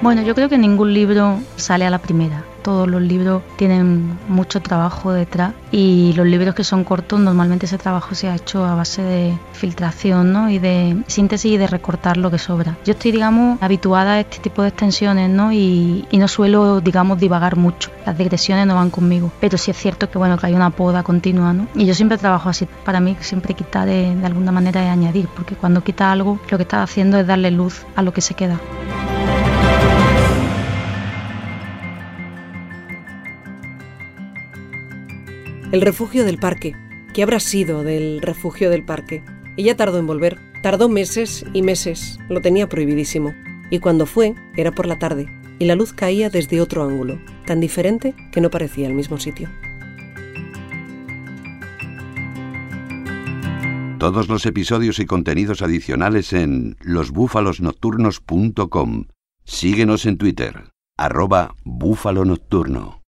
Bueno, 0.00 0.22
yo 0.22 0.36
creo 0.36 0.48
que 0.48 0.58
ningún 0.58 0.94
libro 0.94 1.40
sale 1.56 1.84
a 1.84 1.90
la 1.90 1.98
primera. 1.98 2.44
Todos 2.62 2.86
los 2.86 3.02
libros 3.02 3.42
tienen 3.56 4.16
mucho 4.28 4.60
trabajo 4.60 5.12
detrás 5.12 5.54
y 5.72 6.12
los 6.14 6.26
libros 6.26 6.54
que 6.54 6.62
son 6.62 6.84
cortos 6.84 7.18
normalmente 7.18 7.66
ese 7.66 7.78
trabajo 7.78 8.14
se 8.14 8.28
ha 8.28 8.36
hecho 8.36 8.64
a 8.64 8.76
base 8.76 9.02
de 9.02 9.38
filtración 9.54 10.32
¿no? 10.32 10.50
y 10.50 10.58
de 10.58 11.02
síntesis 11.08 11.52
y 11.52 11.56
de 11.56 11.66
recortar 11.66 12.16
lo 12.16 12.30
que 12.30 12.38
sobra. 12.38 12.76
Yo 12.84 12.92
estoy, 12.92 13.10
digamos, 13.10 13.60
habituada 13.60 14.12
a 14.12 14.20
este 14.20 14.38
tipo 14.38 14.62
de 14.62 14.68
extensiones 14.68 15.30
¿no? 15.30 15.52
y, 15.52 16.06
y 16.10 16.18
no 16.18 16.28
suelo, 16.28 16.80
digamos, 16.80 17.18
divagar 17.18 17.56
mucho. 17.56 17.90
Las 18.06 18.16
digresiones 18.16 18.66
no 18.66 18.76
van 18.76 18.90
conmigo, 18.90 19.32
pero 19.40 19.58
sí 19.58 19.72
es 19.72 19.76
cierto 19.76 20.10
que, 20.10 20.18
bueno, 20.18 20.36
que 20.36 20.46
hay 20.46 20.54
una 20.54 20.70
poda 20.70 21.02
continua 21.02 21.52
¿no? 21.52 21.66
y 21.74 21.86
yo 21.86 21.94
siempre 21.94 22.18
trabajo 22.18 22.48
así. 22.48 22.68
Para 22.84 23.00
mí 23.00 23.16
siempre 23.20 23.54
quitar 23.54 23.86
de, 23.86 24.16
alguna 24.22 24.52
manera 24.52 24.84
es 24.84 24.90
añadir, 24.90 25.26
porque 25.34 25.56
cuando 25.56 25.82
quita 25.82 26.12
algo 26.12 26.38
lo 26.50 26.56
que 26.56 26.62
estás 26.62 26.88
haciendo 26.88 27.18
es 27.18 27.26
darle 27.26 27.50
luz 27.50 27.84
a 27.96 28.02
lo 28.02 28.12
que 28.12 28.20
se 28.20 28.34
queda. 28.34 28.60
El 35.70 35.82
refugio 35.82 36.24
del 36.24 36.38
parque. 36.38 36.74
¿Qué 37.12 37.22
habrá 37.22 37.40
sido 37.40 37.82
del 37.82 38.22
refugio 38.22 38.70
del 38.70 38.86
parque? 38.86 39.22
Ella 39.58 39.76
tardó 39.76 39.98
en 39.98 40.06
volver. 40.06 40.38
Tardó 40.62 40.88
meses 40.88 41.44
y 41.52 41.60
meses. 41.60 42.18
Lo 42.30 42.40
tenía 42.40 42.70
prohibidísimo. 42.70 43.34
Y 43.68 43.80
cuando 43.80 44.06
fue, 44.06 44.34
era 44.56 44.72
por 44.72 44.86
la 44.86 44.98
tarde. 44.98 45.28
Y 45.58 45.66
la 45.66 45.74
luz 45.74 45.92
caía 45.92 46.30
desde 46.30 46.62
otro 46.62 46.84
ángulo, 46.84 47.20
tan 47.44 47.60
diferente 47.60 48.14
que 48.32 48.40
no 48.40 48.48
parecía 48.48 48.86
el 48.86 48.94
mismo 48.94 49.18
sitio. 49.18 49.50
Todos 53.98 54.28
los 54.28 54.46
episodios 54.46 54.98
y 55.00 55.04
contenidos 55.04 55.60
adicionales 55.60 56.32
en 56.32 56.78
losbúfalosnocturnos.com. 56.80 59.04
Síguenos 59.44 60.06
en 60.06 60.16
Twitter, 60.16 60.72
arroba 60.96 61.54
búfalo 61.62 62.24
nocturno. 62.24 62.97